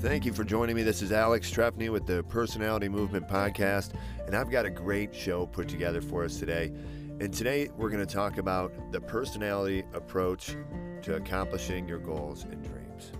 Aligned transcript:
Thank 0.00 0.24
you 0.24 0.32
for 0.32 0.44
joining 0.44 0.76
me. 0.76 0.82
This 0.82 1.02
is 1.02 1.12
Alex 1.12 1.50
Trefney 1.50 1.90
with 1.90 2.06
the 2.06 2.22
Personality 2.22 2.88
Movement 2.88 3.28
Podcast, 3.28 3.90
and 4.24 4.34
I've 4.34 4.50
got 4.50 4.64
a 4.64 4.70
great 4.70 5.14
show 5.14 5.44
put 5.44 5.68
together 5.68 6.00
for 6.00 6.24
us 6.24 6.38
today. 6.38 6.72
And 7.20 7.30
today 7.34 7.68
we're 7.76 7.90
going 7.90 8.06
to 8.06 8.10
talk 8.10 8.38
about 8.38 8.72
the 8.92 9.00
personality 9.02 9.84
approach 9.92 10.56
to 11.02 11.16
accomplishing 11.16 11.86
your 11.86 11.98
goals 11.98 12.44
and 12.44 12.64
dreams. 12.64 13.12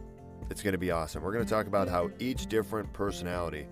It's 0.48 0.62
going 0.62 0.72
to 0.72 0.78
be 0.78 0.90
awesome. 0.90 1.22
We're 1.22 1.34
going 1.34 1.44
to 1.44 1.50
talk 1.50 1.66
about 1.66 1.86
how 1.86 2.08
each 2.18 2.46
different 2.46 2.90
personality 2.94 3.66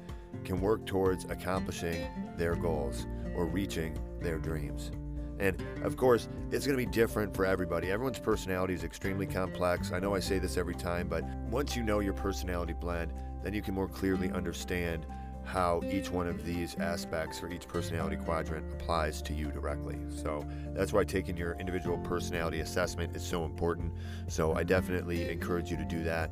can 0.44 0.60
work 0.60 0.84
towards 0.84 1.24
accomplishing 1.30 2.06
their 2.36 2.56
goals 2.56 3.06
or 3.34 3.46
reaching 3.46 3.98
their 4.20 4.36
dreams. 4.36 4.90
And 5.38 5.62
of 5.82 5.96
course, 5.96 6.28
it's 6.50 6.66
going 6.66 6.78
to 6.78 6.84
be 6.84 6.90
different 6.90 7.34
for 7.34 7.44
everybody. 7.44 7.90
Everyone's 7.90 8.18
personality 8.18 8.74
is 8.74 8.84
extremely 8.84 9.26
complex. 9.26 9.92
I 9.92 10.00
know 10.00 10.14
I 10.14 10.20
say 10.20 10.38
this 10.38 10.56
every 10.56 10.74
time, 10.74 11.08
but 11.08 11.24
once 11.50 11.76
you 11.76 11.82
know 11.82 12.00
your 12.00 12.14
personality 12.14 12.72
blend, 12.72 13.12
then 13.42 13.54
you 13.54 13.62
can 13.62 13.74
more 13.74 13.88
clearly 13.88 14.30
understand 14.32 15.06
how 15.44 15.80
each 15.90 16.10
one 16.10 16.28
of 16.28 16.44
these 16.44 16.76
aspects 16.78 17.42
or 17.42 17.48
each 17.48 17.66
personality 17.66 18.16
quadrant 18.16 18.70
applies 18.74 19.22
to 19.22 19.32
you 19.32 19.50
directly. 19.50 19.96
So 20.14 20.46
that's 20.74 20.92
why 20.92 21.04
taking 21.04 21.38
your 21.38 21.54
individual 21.58 21.96
personality 21.98 22.60
assessment 22.60 23.16
is 23.16 23.22
so 23.22 23.46
important. 23.46 23.92
So 24.26 24.54
I 24.54 24.62
definitely 24.62 25.30
encourage 25.30 25.70
you 25.70 25.78
to 25.78 25.86
do 25.86 26.04
that 26.04 26.30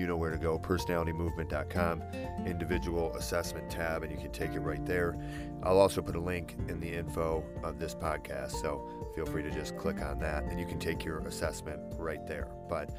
you 0.00 0.06
know 0.06 0.16
where 0.16 0.30
to 0.30 0.38
go 0.38 0.58
personalitymovement.com 0.58 2.02
individual 2.46 3.14
assessment 3.16 3.70
tab 3.70 4.02
and 4.02 4.10
you 4.10 4.16
can 4.16 4.32
take 4.32 4.54
it 4.54 4.60
right 4.60 4.84
there. 4.86 5.14
I'll 5.62 5.78
also 5.78 6.00
put 6.00 6.16
a 6.16 6.20
link 6.20 6.56
in 6.68 6.80
the 6.80 6.90
info 6.90 7.44
of 7.62 7.78
this 7.78 7.94
podcast 7.94 8.52
so 8.52 8.88
feel 9.14 9.26
free 9.26 9.42
to 9.42 9.50
just 9.50 9.76
click 9.76 10.00
on 10.00 10.18
that 10.20 10.44
and 10.44 10.58
you 10.58 10.64
can 10.64 10.78
take 10.78 11.04
your 11.04 11.18
assessment 11.18 11.80
right 11.98 12.26
there. 12.26 12.48
But 12.66 12.90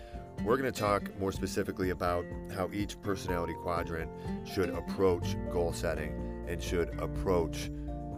we're 0.44 0.58
going 0.58 0.72
to 0.72 0.80
talk 0.80 1.04
more 1.20 1.32
specifically 1.32 1.90
about 1.90 2.24
how 2.56 2.70
each 2.72 3.02
personality 3.02 3.54
quadrant 3.62 4.12
should 4.46 4.70
approach 4.70 5.36
goal 5.52 5.74
setting 5.74 6.46
and 6.48 6.62
should 6.62 6.90
approach 7.00 7.72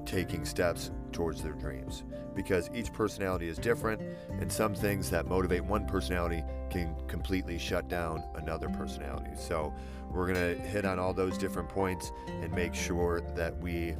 taking 0.05 0.43
steps 0.43 0.91
towards 1.13 1.41
their 1.41 1.53
dreams 1.53 2.03
because 2.35 2.69
each 2.73 2.91
personality 2.91 3.47
is 3.47 3.57
different 3.57 4.01
and 4.39 4.51
some 4.51 4.73
things 4.73 5.09
that 5.09 5.27
motivate 5.27 5.63
one 5.63 5.85
personality 5.85 6.43
can 6.69 6.95
completely 7.07 7.57
shut 7.57 7.87
down 7.87 8.23
another 8.35 8.67
personality. 8.69 9.31
So, 9.37 9.73
we're 10.11 10.31
going 10.31 10.55
to 10.55 10.61
hit 10.63 10.85
on 10.85 10.99
all 10.99 11.13
those 11.13 11.39
different 11.39 11.69
points 11.69 12.11
and 12.27 12.51
make 12.53 12.75
sure 12.75 13.21
that 13.35 13.57
we 13.59 13.95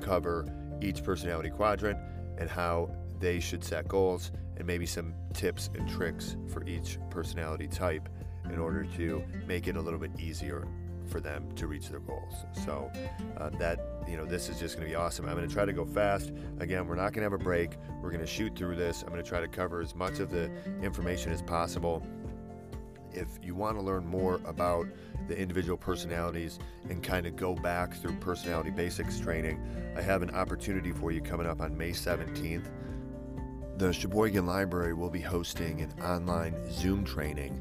cover 0.00 0.46
each 0.80 1.02
personality 1.02 1.50
quadrant 1.50 1.98
and 2.38 2.48
how 2.48 2.90
they 3.18 3.40
should 3.40 3.64
set 3.64 3.88
goals 3.88 4.30
and 4.56 4.66
maybe 4.66 4.86
some 4.86 5.12
tips 5.32 5.70
and 5.74 5.88
tricks 5.88 6.36
for 6.48 6.64
each 6.66 6.98
personality 7.10 7.66
type 7.66 8.08
in 8.44 8.58
order 8.58 8.84
to 8.96 9.24
make 9.46 9.66
it 9.66 9.76
a 9.76 9.80
little 9.80 9.98
bit 9.98 10.12
easier 10.20 10.68
for 11.06 11.20
them 11.20 11.50
to 11.56 11.66
reach 11.66 11.88
their 11.88 12.00
goals. 12.00 12.34
So 12.64 12.90
uh, 13.38 13.50
that 13.58 13.80
you 14.08 14.16
know 14.16 14.24
this 14.24 14.48
is 14.48 14.58
just 14.58 14.76
going 14.76 14.86
to 14.86 14.90
be 14.90 14.96
awesome. 14.96 15.26
I'm 15.26 15.36
going 15.36 15.48
to 15.48 15.52
try 15.52 15.64
to 15.64 15.72
go 15.72 15.84
fast. 15.84 16.32
Again, 16.60 16.86
we're 16.86 16.96
not 16.96 17.12
going 17.12 17.28
to 17.28 17.30
have 17.30 17.32
a 17.32 17.38
break. 17.38 17.76
We're 18.02 18.10
going 18.10 18.20
to 18.20 18.26
shoot 18.26 18.56
through 18.56 18.76
this. 18.76 19.02
I'm 19.02 19.08
going 19.08 19.22
to 19.22 19.28
try 19.28 19.40
to 19.40 19.48
cover 19.48 19.80
as 19.80 19.94
much 19.94 20.18
of 20.18 20.30
the 20.30 20.50
information 20.82 21.32
as 21.32 21.42
possible. 21.42 22.06
If 23.12 23.28
you 23.42 23.54
want 23.54 23.78
to 23.78 23.82
learn 23.82 24.06
more 24.06 24.40
about 24.44 24.86
the 25.26 25.36
individual 25.36 25.78
personalities 25.78 26.58
and 26.90 27.02
kind 27.02 27.26
of 27.26 27.34
go 27.34 27.54
back 27.54 27.94
through 27.94 28.16
personality 28.16 28.70
basics 28.70 29.18
training, 29.18 29.60
I 29.96 30.02
have 30.02 30.22
an 30.22 30.30
opportunity 30.30 30.92
for 30.92 31.10
you 31.10 31.22
coming 31.22 31.46
up 31.46 31.60
on 31.60 31.76
May 31.76 31.90
17th. 31.90 32.68
The 33.78 33.92
Cheboygan 33.92 34.46
Library 34.46 34.94
will 34.94 35.10
be 35.10 35.20
hosting 35.20 35.80
an 35.80 35.92
online 36.02 36.54
Zoom 36.70 37.04
training 37.04 37.60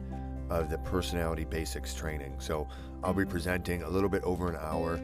of 0.49 0.69
the 0.69 0.77
personality 0.79 1.45
basics 1.45 1.93
training. 1.93 2.35
So 2.39 2.67
I'll 3.03 3.13
be 3.13 3.21
mm-hmm. 3.21 3.31
presenting 3.31 3.83
a 3.83 3.89
little 3.89 4.09
bit 4.09 4.23
over 4.23 4.49
an 4.49 4.57
hour 4.59 4.99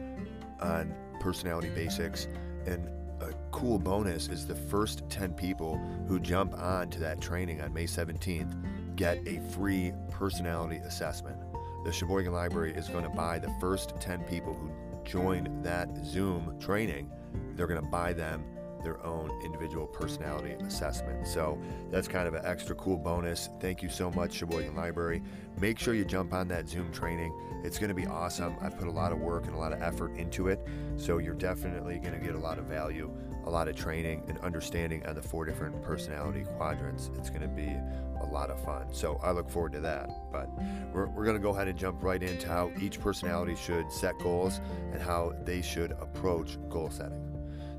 on 0.60 0.94
personality 1.20 1.70
basics. 1.70 2.28
And 2.66 2.88
a 3.20 3.32
cool 3.50 3.78
bonus 3.78 4.28
is 4.28 4.46
the 4.46 4.54
first 4.54 5.08
10 5.08 5.34
people 5.34 5.78
who 6.08 6.18
jump 6.18 6.54
on 6.54 6.90
to 6.90 7.00
that 7.00 7.20
training 7.20 7.60
on 7.60 7.72
May 7.72 7.84
17th 7.84 8.96
get 8.96 9.18
a 9.26 9.40
free 9.50 9.92
personality 10.10 10.76
assessment. 10.78 11.38
The 11.84 11.92
Cheboygan 11.92 12.32
Library 12.32 12.72
is 12.74 12.88
going 12.88 13.04
to 13.04 13.10
buy 13.10 13.38
the 13.38 13.52
first 13.60 13.94
10 14.00 14.22
people 14.24 14.54
who 14.54 14.70
join 15.04 15.62
that 15.62 15.88
Zoom 16.04 16.56
training, 16.60 17.10
they're 17.56 17.66
going 17.66 17.82
to 17.82 17.88
buy 17.88 18.12
them 18.12 18.44
their 18.82 19.04
own 19.04 19.30
individual 19.44 19.86
personality 19.86 20.52
assessment. 20.64 21.26
So 21.26 21.58
that's 21.90 22.08
kind 22.08 22.26
of 22.26 22.34
an 22.34 22.44
extra 22.44 22.74
cool 22.74 22.96
bonus. 22.96 23.48
Thank 23.60 23.82
you 23.82 23.88
so 23.88 24.10
much, 24.10 24.32
Cheboygan 24.32 24.74
Library. 24.74 25.22
Make 25.60 25.78
sure 25.78 25.94
you 25.94 26.04
jump 26.04 26.32
on 26.32 26.48
that 26.48 26.68
Zoom 26.68 26.92
training. 26.92 27.32
It's 27.64 27.78
going 27.78 27.88
to 27.88 27.94
be 27.94 28.06
awesome. 28.06 28.56
I've 28.60 28.76
put 28.76 28.88
a 28.88 28.92
lot 28.92 29.12
of 29.12 29.18
work 29.18 29.46
and 29.46 29.54
a 29.54 29.58
lot 29.58 29.72
of 29.72 29.80
effort 29.82 30.16
into 30.16 30.48
it. 30.48 30.66
So 30.96 31.18
you're 31.18 31.34
definitely 31.34 31.98
going 31.98 32.18
to 32.18 32.24
get 32.24 32.34
a 32.34 32.38
lot 32.38 32.58
of 32.58 32.64
value, 32.64 33.10
a 33.44 33.50
lot 33.50 33.68
of 33.68 33.76
training, 33.76 34.24
and 34.28 34.38
understanding 34.38 35.06
on 35.06 35.14
the 35.14 35.22
four 35.22 35.44
different 35.44 35.80
personality 35.82 36.44
quadrants. 36.56 37.10
It's 37.16 37.30
going 37.30 37.42
to 37.42 37.48
be 37.48 37.76
a 38.22 38.26
lot 38.26 38.50
of 38.50 38.62
fun. 38.64 38.92
So 38.92 39.20
I 39.22 39.32
look 39.32 39.50
forward 39.50 39.72
to 39.72 39.80
that. 39.80 40.08
But 40.32 40.48
we're, 40.92 41.06
we're 41.06 41.24
going 41.24 41.36
to 41.36 41.42
go 41.42 41.50
ahead 41.50 41.68
and 41.68 41.78
jump 41.78 42.02
right 42.02 42.22
into 42.22 42.48
how 42.48 42.72
each 42.80 43.00
personality 43.00 43.54
should 43.54 43.92
set 43.92 44.18
goals 44.18 44.60
and 44.92 45.00
how 45.00 45.34
they 45.44 45.62
should 45.62 45.92
approach 45.92 46.58
goal 46.68 46.90
setting. 46.90 47.31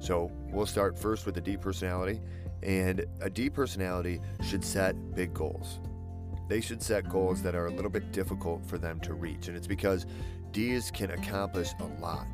So 0.04 0.30
we'll 0.52 0.66
start 0.66 1.00
first 1.00 1.26
with 1.26 1.34
the 1.34 1.40
D 1.40 1.56
personality, 1.56 2.20
and 2.62 3.06
a 3.22 3.30
D 3.30 3.50
personality 3.50 4.20
should 4.46 4.62
set 4.62 5.16
big 5.16 5.34
goals. 5.34 5.80
They 6.50 6.60
should 6.60 6.84
set 6.84 7.08
goals 7.08 7.42
that 7.42 7.56
are 7.56 7.68
a 7.68 7.72
little 7.72 7.90
bit 7.90 8.12
difficult 8.12 8.66
for 8.66 8.78
them 8.78 9.00
to 9.00 9.14
reach, 9.14 9.48
and 9.48 9.56
it's 9.56 9.66
because 9.66 10.06
Ds 10.52 10.92
can 10.92 11.12
accomplish 11.12 11.70
a 11.80 11.86
lot. 12.02 12.28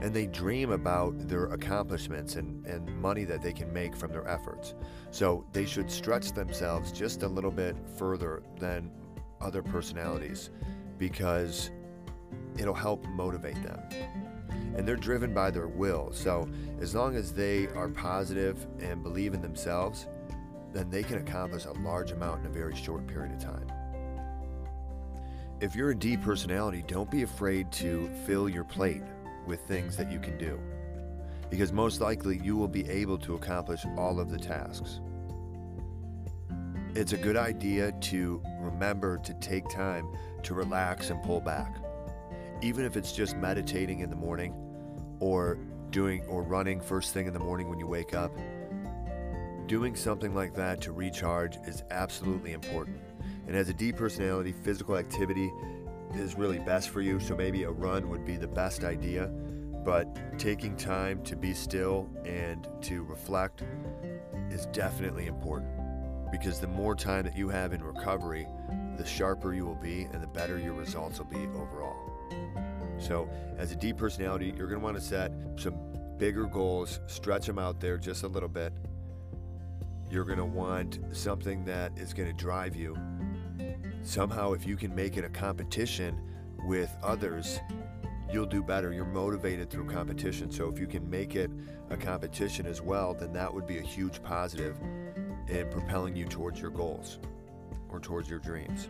And 0.00 0.12
they 0.12 0.26
dream 0.26 0.72
about 0.72 1.28
their 1.28 1.44
accomplishments 1.52 2.34
and, 2.34 2.66
and 2.66 3.00
money 3.00 3.22
that 3.22 3.40
they 3.40 3.52
can 3.52 3.72
make 3.72 3.94
from 3.94 4.10
their 4.10 4.26
efforts. 4.26 4.74
So 5.12 5.46
they 5.52 5.66
should 5.66 5.92
stretch 5.92 6.32
themselves 6.32 6.90
just 6.90 7.22
a 7.22 7.28
little 7.28 7.52
bit 7.52 7.76
further 7.98 8.42
than 8.58 8.90
other 9.40 9.62
personalities 9.62 10.50
because 10.98 11.70
it'll 12.58 12.74
help 12.74 13.06
motivate 13.06 13.62
them 13.62 13.80
and 14.76 14.86
they're 14.86 14.96
driven 14.96 15.34
by 15.34 15.50
their 15.50 15.68
will. 15.68 16.10
So, 16.12 16.48
as 16.80 16.94
long 16.94 17.16
as 17.16 17.32
they 17.32 17.66
are 17.68 17.88
positive 17.88 18.66
and 18.80 19.02
believe 19.02 19.34
in 19.34 19.42
themselves, 19.42 20.06
then 20.72 20.88
they 20.90 21.02
can 21.02 21.18
accomplish 21.18 21.64
a 21.64 21.72
large 21.72 22.12
amount 22.12 22.40
in 22.40 22.46
a 22.46 22.52
very 22.52 22.76
short 22.76 23.06
period 23.06 23.32
of 23.32 23.40
time. 23.40 23.66
If 25.60 25.74
you're 25.74 25.90
a 25.90 25.94
D 25.94 26.16
personality, 26.16 26.84
don't 26.86 27.10
be 27.10 27.22
afraid 27.22 27.70
to 27.72 28.08
fill 28.24 28.48
your 28.48 28.64
plate 28.64 29.02
with 29.46 29.60
things 29.62 29.96
that 29.96 30.10
you 30.10 30.18
can 30.18 30.38
do, 30.38 30.58
because 31.50 31.72
most 31.72 32.00
likely 32.00 32.40
you 32.42 32.56
will 32.56 32.68
be 32.68 32.88
able 32.88 33.18
to 33.18 33.34
accomplish 33.34 33.84
all 33.98 34.20
of 34.20 34.30
the 34.30 34.38
tasks. 34.38 35.00
It's 36.94 37.12
a 37.12 37.16
good 37.16 37.36
idea 37.36 37.92
to 37.92 38.42
remember 38.58 39.18
to 39.18 39.34
take 39.34 39.68
time 39.68 40.08
to 40.44 40.54
relax 40.54 41.10
and 41.10 41.22
pull 41.22 41.40
back 41.40 41.76
even 42.62 42.84
if 42.84 42.96
it's 42.96 43.12
just 43.12 43.36
meditating 43.36 44.00
in 44.00 44.10
the 44.10 44.16
morning 44.16 44.54
or 45.20 45.58
doing 45.90 46.24
or 46.26 46.42
running 46.42 46.80
first 46.80 47.12
thing 47.14 47.26
in 47.26 47.32
the 47.32 47.38
morning 47.38 47.68
when 47.68 47.78
you 47.78 47.86
wake 47.86 48.14
up, 48.14 48.32
doing 49.66 49.94
something 49.94 50.34
like 50.34 50.54
that 50.54 50.80
to 50.80 50.92
recharge 50.92 51.56
is 51.66 51.82
absolutely 51.90 52.52
important. 52.52 53.00
And 53.46 53.56
as 53.56 53.68
a 53.68 53.74
D 53.74 53.92
personality, 53.92 54.52
physical 54.52 54.96
activity 54.96 55.50
is 56.14 56.34
really 56.34 56.58
best 56.58 56.90
for 56.90 57.00
you. 57.00 57.20
So 57.20 57.36
maybe 57.36 57.64
a 57.64 57.70
run 57.70 58.08
would 58.10 58.24
be 58.24 58.36
the 58.36 58.48
best 58.48 58.84
idea. 58.84 59.26
But 59.84 60.38
taking 60.38 60.76
time 60.76 61.22
to 61.22 61.36
be 61.36 61.54
still 61.54 62.08
and 62.24 62.68
to 62.82 63.02
reflect 63.04 63.62
is 64.50 64.66
definitely 64.66 65.26
important 65.26 65.70
because 66.30 66.60
the 66.60 66.68
more 66.68 66.94
time 66.94 67.24
that 67.24 67.36
you 67.36 67.48
have 67.48 67.72
in 67.72 67.82
recovery, 67.82 68.46
the 68.96 69.06
sharper 69.06 69.54
you 69.54 69.64
will 69.64 69.74
be 69.74 70.02
and 70.12 70.22
the 70.22 70.26
better 70.26 70.58
your 70.58 70.74
results 70.74 71.18
will 71.18 71.26
be 71.26 71.46
overall. 71.56 72.19
So, 72.98 73.28
as 73.56 73.72
a 73.72 73.76
D 73.76 73.92
personality, 73.92 74.54
you're 74.56 74.66
going 74.66 74.80
to 74.80 74.84
want 74.84 74.96
to 74.96 75.02
set 75.02 75.32
some 75.56 75.74
bigger 76.18 76.44
goals, 76.44 77.00
stretch 77.06 77.46
them 77.46 77.58
out 77.58 77.80
there 77.80 77.96
just 77.96 78.24
a 78.24 78.28
little 78.28 78.48
bit. 78.48 78.72
You're 80.10 80.24
going 80.24 80.38
to 80.38 80.44
want 80.44 80.98
something 81.12 81.64
that 81.64 81.96
is 81.96 82.12
going 82.12 82.28
to 82.28 82.34
drive 82.34 82.76
you. 82.76 82.96
Somehow, 84.02 84.52
if 84.52 84.66
you 84.66 84.76
can 84.76 84.94
make 84.94 85.16
it 85.16 85.24
a 85.24 85.28
competition 85.28 86.20
with 86.66 86.94
others, 87.02 87.60
you'll 88.30 88.46
do 88.46 88.62
better. 88.62 88.92
You're 88.92 89.04
motivated 89.04 89.70
through 89.70 89.86
competition. 89.86 90.50
So, 90.50 90.68
if 90.68 90.78
you 90.78 90.86
can 90.86 91.08
make 91.08 91.36
it 91.36 91.50
a 91.88 91.96
competition 91.96 92.66
as 92.66 92.82
well, 92.82 93.14
then 93.14 93.32
that 93.32 93.52
would 93.52 93.66
be 93.66 93.78
a 93.78 93.82
huge 93.82 94.22
positive 94.22 94.78
in 95.48 95.68
propelling 95.70 96.14
you 96.14 96.26
towards 96.26 96.60
your 96.60 96.70
goals 96.70 97.18
or 97.88 97.98
towards 97.98 98.28
your 98.28 98.38
dreams. 98.38 98.88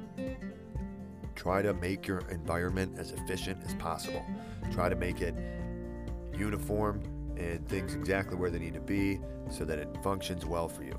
Try 1.35 1.62
to 1.62 1.75
make 1.75 2.06
your 2.06 2.21
environment 2.31 2.99
as 2.99 3.12
efficient 3.12 3.62
as 3.67 3.75
possible. 3.75 4.25
Try 4.73 4.88
to 4.88 4.97
make 4.97 5.21
it 5.21 5.35
uniform 6.37 7.03
and 7.37 7.67
things 7.69 7.94
exactly 7.94 8.37
where 8.37 8.50
they 8.50 8.59
need 8.59 8.75
to 8.75 8.81
be 8.81 9.21
so 9.50 9.65
that 9.65 9.79
it 9.79 9.88
functions 10.03 10.44
well 10.44 10.69
for 10.69 10.82
you. 10.82 10.99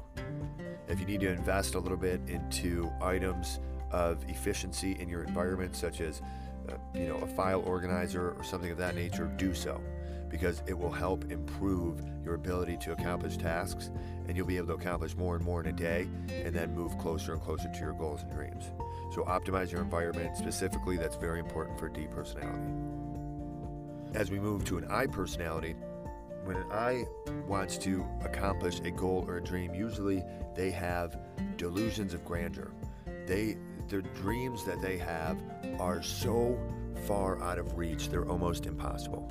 If 0.88 1.00
you 1.00 1.06
need 1.06 1.22
to 1.22 1.30
invest 1.30 1.76
a 1.76 1.80
little 1.80 1.98
bit 1.98 2.22
into 2.28 2.92
items 3.02 3.60
of 3.92 4.24
efficiency 4.28 4.98
in 5.00 5.08
your 5.08 5.24
environment, 5.24 5.76
such 5.76 6.02
as 6.02 6.22
uh, 6.70 6.74
you 6.94 7.08
know, 7.08 7.18
a 7.18 7.28
file 7.28 7.62
organizer 7.66 8.32
or 8.32 8.44
something 8.44 8.72
of 8.72 8.78
that 8.78 8.96
nature, 8.96 9.32
do 9.38 9.54
so 9.54 9.82
because 10.32 10.64
it 10.66 10.78
will 10.78 10.92
help 10.92 11.30
improve 11.30 12.02
your 12.24 12.36
ability 12.36 12.78
to 12.78 12.94
accomplish 12.94 13.38
tasks 13.38 13.92
and 14.28 14.38
you'll 14.38 14.48
be 14.48 14.58
able 14.58 14.68
to 14.68 14.74
accomplish 14.74 15.16
more 15.18 15.36
and 15.36 15.44
more 15.44 15.60
in 15.60 15.68
a 15.68 15.74
day 15.74 16.08
and 16.30 16.56
then 16.56 16.74
move 16.74 16.98
closer 16.98 17.34
and 17.34 17.42
closer 17.42 17.70
to 17.70 17.80
your 17.80 17.94
goals 17.94 18.22
and 18.24 18.32
dreams. 18.32 18.72
So 19.14 19.24
optimize 19.24 19.72
your 19.72 19.82
environment. 19.82 20.38
Specifically, 20.38 20.96
that's 20.96 21.18
very 21.18 21.40
important 21.40 21.78
for 21.78 21.90
D 21.90 22.08
personality. 22.10 22.72
As 24.14 24.32
we 24.32 24.40
move 24.40 24.64
to 24.66 24.78
an 24.78 24.86
I 24.90 25.06
personality, 25.06 25.76
when 26.46 26.56
an 26.56 26.72
I 26.72 27.06
wants 27.48 27.78
to 27.80 28.06
accomplish 28.24 28.80
a 28.80 28.92
goal 28.92 29.26
or 29.28 29.38
a 29.38 29.44
dream, 29.44 29.76
usually 29.76 30.24
they 30.56 30.72
have 30.72 31.20
delusions 31.58 32.14
of 32.14 32.26
grandeur. 32.26 32.72
They 33.28 33.58
their 33.90 34.02
dreams 34.02 34.64
that 34.64 34.82
they 34.82 34.98
have 34.98 35.38
are 35.80 36.02
so 36.02 36.58
far 37.06 37.42
out 37.42 37.60
of 37.60 37.78
reach, 37.78 38.10
they're 38.10 38.28
almost 38.28 38.66
impossible. 38.66 39.30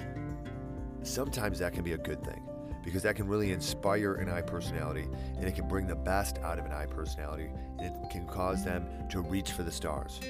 Sometimes 1.03 1.59
that 1.59 1.73
can 1.73 1.83
be 1.83 1.93
a 1.93 1.99
good 1.99 2.23
thing 2.25 2.43
because 2.83 3.03
that 3.03 3.17
can 3.17 3.29
really 3.29 3.53
inspire 3.53 4.15
an 4.15 4.29
I 4.29 4.41
personality 4.41 5.09
and 5.37 5.45
it 5.45 5.55
can 5.55 5.69
bring 5.69 5.87
the 5.87 5.95
best 5.95 6.39
out 6.39 6.59
of 6.59 6.65
an 6.65 6.73
I 6.73 6.87
personality 6.87 7.51
and 7.79 8.05
it 8.05 8.11
can 8.11 8.27
cause 8.27 8.65
them 8.65 8.87
to 9.11 9.21
reach 9.21 9.53
for 9.53 9.63
the 9.63 9.73
stars. 9.73 10.21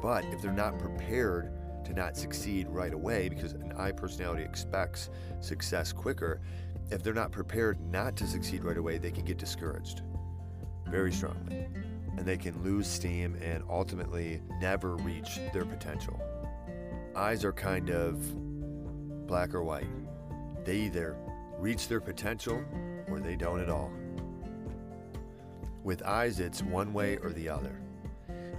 But 0.00 0.24
if 0.26 0.40
they're 0.40 0.52
not 0.52 0.78
prepared 0.78 1.52
to 1.84 1.92
not 1.92 2.16
succeed 2.16 2.68
right 2.68 2.92
away, 2.92 3.28
because 3.28 3.52
an 3.52 3.72
I 3.76 3.92
personality 3.92 4.42
expects 4.42 5.10
success 5.40 5.92
quicker, 5.92 6.40
if 6.90 7.02
they're 7.02 7.14
not 7.14 7.32
prepared 7.32 7.80
not 7.80 8.16
to 8.16 8.26
succeed 8.26 8.64
right 8.64 8.76
away, 8.76 8.98
they 8.98 9.10
can 9.10 9.24
get 9.24 9.38
discouraged 9.38 10.02
very 10.86 11.12
strongly. 11.12 11.66
And 12.16 12.26
they 12.26 12.36
can 12.36 12.62
lose 12.62 12.86
steam 12.86 13.36
and 13.42 13.62
ultimately 13.68 14.40
never 14.60 14.96
reach 14.96 15.38
their 15.52 15.64
potential. 15.64 16.20
Eyes 17.14 17.44
are 17.44 17.52
kind 17.52 17.90
of 17.90 18.18
black 19.28 19.54
or 19.54 19.62
white. 19.62 19.86
They 20.64 20.78
either 20.78 21.16
reach 21.58 21.86
their 21.86 22.00
potential 22.00 22.64
or 23.08 23.20
they 23.20 23.36
don't 23.36 23.60
at 23.60 23.68
all. 23.68 23.92
With 25.84 26.02
eyes, 26.02 26.40
it's 26.40 26.62
one 26.62 26.92
way 26.92 27.18
or 27.18 27.30
the 27.30 27.48
other. 27.48 27.80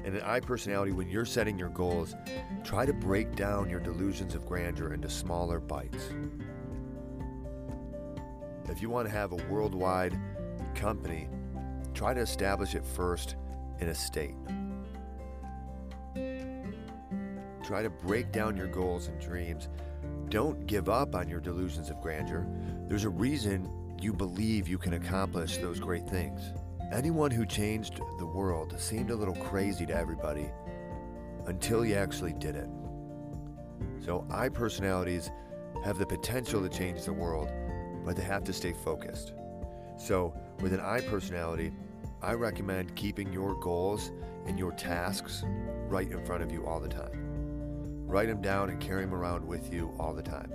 And 0.06 0.16
an 0.16 0.22
I 0.22 0.40
personality, 0.40 0.94
when 0.94 1.10
you're 1.10 1.26
setting 1.26 1.60
your 1.60 1.70
goals, 1.70 2.16
try 2.64 2.86
to 2.86 2.94
break 2.94 3.36
down 3.36 3.70
your 3.70 3.82
delusions 3.82 4.34
of 4.34 4.46
grandeur 4.46 4.94
into 4.94 5.10
smaller 5.10 5.60
bites. 5.60 6.10
If 8.70 8.82
you 8.82 8.90
want 8.90 9.08
to 9.08 9.14
have 9.14 9.34
a 9.34 9.36
worldwide 9.50 10.18
company, 10.76 11.28
try 11.94 12.14
to 12.14 12.22
establish 12.22 12.76
it 12.76 12.86
first 12.86 13.36
in 13.80 13.90
a 13.90 13.96
state. 13.96 14.36
Try 17.64 17.84
to 17.84 17.90
break 17.90 18.32
down 18.32 18.56
your 18.56 18.68
goals 18.68 19.08
and 19.08 19.20
dreams. 19.20 19.68
Don't 20.30 20.68
give 20.68 20.90
up 20.90 21.16
on 21.16 21.28
your 21.28 21.40
delusions 21.40 21.90
of 21.90 22.00
grandeur. 22.02 22.48
There's 22.88 23.04
a 23.04 23.10
reason 23.10 23.68
you 24.00 24.14
believe 24.14 24.68
you 24.68 24.78
can 24.78 24.94
accomplish 24.94 25.58
those 25.58 25.80
great 25.80 26.08
things. 26.08 26.54
Anyone 26.94 27.32
who 27.32 27.48
changed 27.48 28.00
the 28.20 28.26
world 28.28 28.80
seemed 28.80 29.10
a 29.10 29.16
little 29.16 29.36
crazy 29.36 29.88
to 29.88 29.96
everybody 29.96 30.52
until 31.48 31.84
you 31.84 31.96
actually 31.96 32.34
did 32.34 32.56
it. 32.56 32.70
So, 34.06 34.26
I 34.30 34.50
personalities 34.50 35.32
have 35.84 35.98
the 35.98 36.06
potential 36.06 36.62
to 36.62 36.70
change 36.70 37.04
the 37.06 37.14
world, 37.14 37.50
but 38.06 38.16
they 38.16 38.24
have 38.24 38.44
to 38.46 38.54
stay 38.54 38.74
focused. 38.74 39.34
So, 39.98 40.34
with 40.60 40.74
an 40.74 40.80
I 40.80 41.02
personality, 41.02 41.72
I 42.22 42.34
recommend 42.34 42.96
keeping 42.96 43.34
your 43.34 43.56
goals 43.56 44.12
and 44.46 44.60
your 44.60 44.74
tasks 44.74 45.44
right 45.88 46.10
in 46.10 46.24
front 46.24 46.44
of 46.44 46.52
you 46.52 46.68
all 46.68 46.80
the 46.80 46.88
time. 46.88 47.39
Write 48.10 48.28
them 48.28 48.42
down 48.42 48.72
and 48.72 48.82
carry 48.82 49.06
them 49.06 49.14
around 49.14 49.46
with 49.48 49.72
you 49.72 49.94
all 50.00 50.16
the 50.16 50.24
time. 50.24 50.52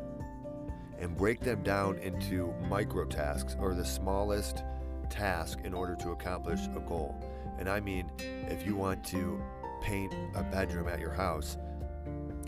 And 0.99 1.17
break 1.17 1.39
them 1.39 1.63
down 1.63 1.99
into 1.99 2.53
micro 2.69 3.05
tasks 3.05 3.57
or 3.61 3.75
the 3.75 3.85
smallest 3.85 4.65
task 5.09 5.61
in 5.63 5.73
order 5.73 5.95
to 5.95 6.11
accomplish 6.11 6.67
a 6.75 6.81
goal. 6.81 7.15
And 7.61 7.69
I 7.69 7.79
mean, 7.79 8.11
if 8.19 8.67
you 8.67 8.75
want 8.75 9.05
to 9.05 9.41
paint 9.81 10.13
a 10.35 10.43
bedroom 10.43 10.89
at 10.89 10.99
your 10.99 11.13
house, 11.13 11.57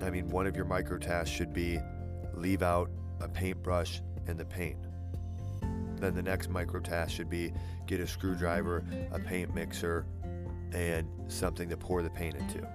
I 0.02 0.10
mean, 0.10 0.28
one 0.28 0.44
of 0.44 0.56
your 0.56 0.64
micro 0.64 0.98
tasks 0.98 1.30
should 1.30 1.52
be 1.52 1.78
leave 2.34 2.62
out 2.62 2.90
a 3.20 3.28
paintbrush 3.28 4.00
and 4.26 4.36
the 4.36 4.44
paint. 4.44 4.78
Then 6.00 6.16
the 6.16 6.22
next 6.22 6.50
micro 6.50 6.80
task 6.80 7.12
should 7.12 7.30
be 7.30 7.52
get 7.86 8.00
a 8.00 8.08
screwdriver, 8.08 8.84
a 9.12 9.20
paint 9.20 9.54
mixer, 9.54 10.04
and 10.72 11.08
something 11.28 11.68
to 11.68 11.76
pour 11.76 12.02
the 12.02 12.10
paint 12.10 12.34
into. 12.34 12.66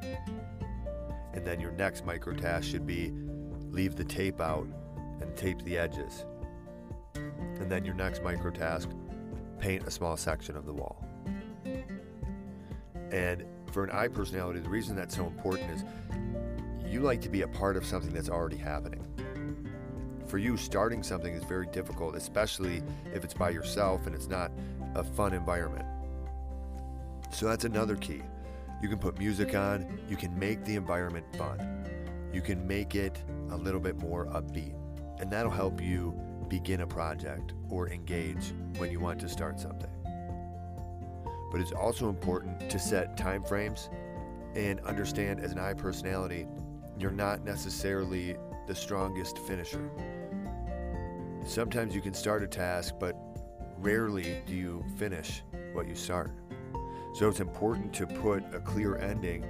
And 1.34 1.46
then 1.46 1.60
your 1.60 1.72
next 1.72 2.06
micro 2.06 2.34
task 2.34 2.68
should 2.68 2.86
be 2.86 3.12
leave 3.70 3.96
the 3.96 4.04
tape 4.04 4.42
out 4.42 4.68
and 5.22 5.36
tape 5.36 5.62
the 5.64 5.78
edges. 5.78 6.26
And 7.16 7.72
then 7.72 7.86
your 7.86 7.96
next 7.96 8.24
micro 8.24 8.52
task 8.52 8.90
paint 9.60 9.88
a 9.88 9.92
small 9.92 10.18
section 10.18 10.58
of 10.58 10.66
the 10.66 10.74
wall. 10.74 11.06
And 13.12 13.46
for 13.72 13.84
an 13.84 13.92
I 13.92 14.08
personality, 14.08 14.60
the 14.60 14.70
reason 14.70 14.96
that's 14.96 15.16
so 15.16 15.26
important 15.26 15.70
is 15.72 15.84
you 16.86 17.02
like 17.02 17.22
to 17.22 17.30
be 17.30 17.44
a 17.44 17.48
part 17.48 17.78
of 17.78 17.86
something 17.86 18.12
that's 18.12 18.30
already 18.30 18.58
happening. 18.58 19.06
For 20.28 20.38
you, 20.38 20.58
starting 20.58 21.04
something 21.04 21.34
is 21.34 21.44
very 21.44 21.68
difficult, 21.68 22.16
especially 22.16 22.82
if 23.14 23.24
it's 23.24 23.34
by 23.34 23.50
yourself 23.50 24.08
and 24.08 24.16
it's 24.16 24.28
not 24.28 24.52
a 24.96 25.04
fun 25.04 25.34
environment. 25.34 25.86
So 27.32 27.48
that's 27.48 27.66
another 27.66 27.96
key. 27.96 28.22
You 28.82 28.90
can 28.90 28.98
put 28.98 29.20
music 29.20 29.54
on, 29.54 30.00
you 30.10 30.18
can 30.18 30.38
make 30.38 30.66
the 30.66 30.76
environment 30.76 31.26
fun, 31.38 31.86
you 32.34 32.42
can 32.42 32.66
make 32.66 32.96
it 32.96 33.24
a 33.52 33.56
little 33.56 33.80
bit 33.80 33.98
more 33.98 34.26
upbeat, 34.26 34.74
and 35.20 35.32
that'll 35.32 35.52
help 35.52 35.80
you 35.80 36.20
begin 36.50 36.82
a 36.82 36.88
project 36.88 37.54
or 37.70 37.90
engage 37.90 38.54
when 38.78 38.92
you 38.92 39.00
want 39.00 39.20
to 39.22 39.30
start 39.30 39.60
something. 39.60 39.92
But 41.52 41.62
it's 41.62 41.72
also 41.72 42.10
important 42.10 42.70
to 42.72 42.80
set 42.80 43.16
time 43.16 43.44
frames 43.44 43.90
and 44.56 44.80
understand 44.82 45.40
as 45.40 45.52
an 45.52 45.60
I 45.60 45.74
personality, 45.74 46.48
you're 46.98 47.12
not 47.12 47.46
necessarily 47.46 48.36
the 48.68 48.76
strongest 48.76 49.38
finisher. 49.40 49.92
Sometimes 51.46 51.94
you 51.94 52.02
can 52.02 52.14
start 52.14 52.42
a 52.42 52.48
task, 52.48 52.96
but 53.00 53.16
rarely 53.78 54.42
do 54.46 54.54
you 54.54 54.84
finish 54.98 55.44
what 55.74 55.88
you 55.88 55.96
start. 55.96 56.32
So 57.14 57.28
it's 57.28 57.42
important 57.42 57.94
to 57.94 58.08
put 58.08 58.44
a 58.54 58.60
clear 58.60 58.98
ending 58.98 59.44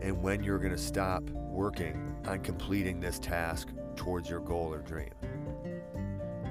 and 0.00 0.20
when 0.22 0.42
you're 0.42 0.58
going 0.58 0.72
to 0.72 0.78
stop 0.78 1.22
working 1.30 2.16
on 2.26 2.40
completing 2.40 3.00
this 3.00 3.18
task 3.18 3.68
towards 3.96 4.28
your 4.28 4.40
goal 4.40 4.72
or 4.72 4.80
dream. 4.80 5.12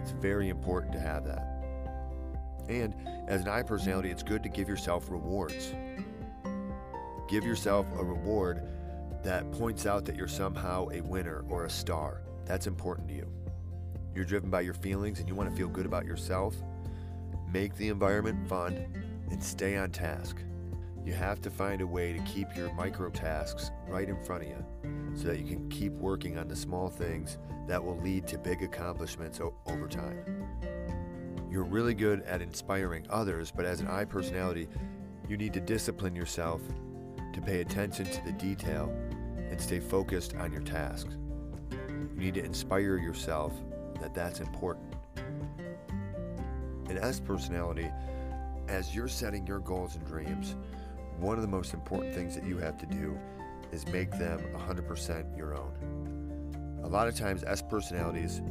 It's 0.01 0.11
very 0.11 0.49
important 0.49 0.93
to 0.93 0.99
have 0.99 1.25
that. 1.25 1.47
And 2.69 2.95
as 3.27 3.41
an 3.41 3.49
I 3.49 3.63
personality, 3.63 4.09
it's 4.09 4.23
good 4.23 4.43
to 4.43 4.49
give 4.49 4.69
yourself 4.69 5.09
rewards. 5.09 5.73
Give 7.27 7.43
yourself 7.43 7.87
a 7.97 8.03
reward 8.03 8.61
that 9.23 9.51
points 9.51 9.85
out 9.85 10.05
that 10.05 10.15
you're 10.15 10.27
somehow 10.27 10.87
a 10.91 11.01
winner 11.01 11.43
or 11.49 11.65
a 11.65 11.69
star. 11.69 12.21
That's 12.45 12.67
important 12.67 13.07
to 13.09 13.15
you. 13.15 13.31
You're 14.13 14.25
driven 14.25 14.49
by 14.49 14.61
your 14.61 14.73
feelings 14.73 15.19
and 15.19 15.27
you 15.27 15.35
want 15.35 15.49
to 15.49 15.55
feel 15.55 15.67
good 15.67 15.85
about 15.85 16.05
yourself. 16.05 16.55
Make 17.51 17.75
the 17.75 17.89
environment 17.89 18.47
fun 18.47 18.85
and 19.29 19.43
stay 19.43 19.77
on 19.77 19.91
task. 19.91 20.37
You 21.05 21.13
have 21.13 21.41
to 21.41 21.49
find 21.49 21.81
a 21.81 21.87
way 21.87 22.13
to 22.13 22.19
keep 22.19 22.55
your 22.55 22.71
micro 22.73 23.09
tasks 23.09 23.71
right 23.87 24.07
in 24.07 24.23
front 24.23 24.43
of 24.43 24.49
you 24.49 24.65
so 25.15 25.27
that 25.27 25.39
you 25.39 25.45
can 25.45 25.67
keep 25.69 25.93
working 25.93 26.37
on 26.37 26.47
the 26.47 26.55
small 26.55 26.89
things 26.89 27.37
that 27.67 27.83
will 27.83 27.97
lead 27.97 28.27
to 28.27 28.37
big 28.37 28.61
accomplishments 28.61 29.39
o- 29.41 29.55
over 29.65 29.87
time. 29.87 30.23
You're 31.49 31.63
really 31.63 31.93
good 31.93 32.21
at 32.21 32.41
inspiring 32.41 33.05
others, 33.09 33.51
but 33.51 33.65
as 33.65 33.81
an 33.81 33.87
I 33.87 34.05
personality, 34.05 34.67
you 35.27 35.37
need 35.37 35.53
to 35.53 35.59
discipline 35.59 36.15
yourself 36.15 36.61
to 37.33 37.41
pay 37.41 37.61
attention 37.61 38.05
to 38.05 38.23
the 38.23 38.31
detail 38.33 38.93
and 39.49 39.59
stay 39.59 39.79
focused 39.79 40.35
on 40.35 40.51
your 40.51 40.61
tasks. 40.61 41.17
You 41.71 42.19
need 42.19 42.35
to 42.35 42.43
inspire 42.43 42.97
yourself 42.97 43.53
that 43.99 44.13
that's 44.13 44.39
important. 44.39 44.93
An 46.89 46.97
S 46.97 47.19
personality, 47.19 47.89
as 48.67 48.95
you're 48.95 49.07
setting 49.07 49.45
your 49.47 49.59
goals 49.59 49.95
and 49.95 50.05
dreams, 50.05 50.55
one 51.21 51.37
of 51.37 51.43
the 51.43 51.47
most 51.47 51.73
important 51.73 52.13
things 52.13 52.35
that 52.35 52.43
you 52.43 52.57
have 52.57 52.77
to 52.77 52.85
do 52.85 53.17
is 53.71 53.87
make 53.87 54.11
them 54.11 54.39
100% 54.55 55.37
your 55.37 55.55
own. 55.55 56.81
A 56.83 56.87
lot 56.87 57.07
of 57.07 57.15
times, 57.15 57.43
S 57.45 57.61
personalities, 57.61 58.41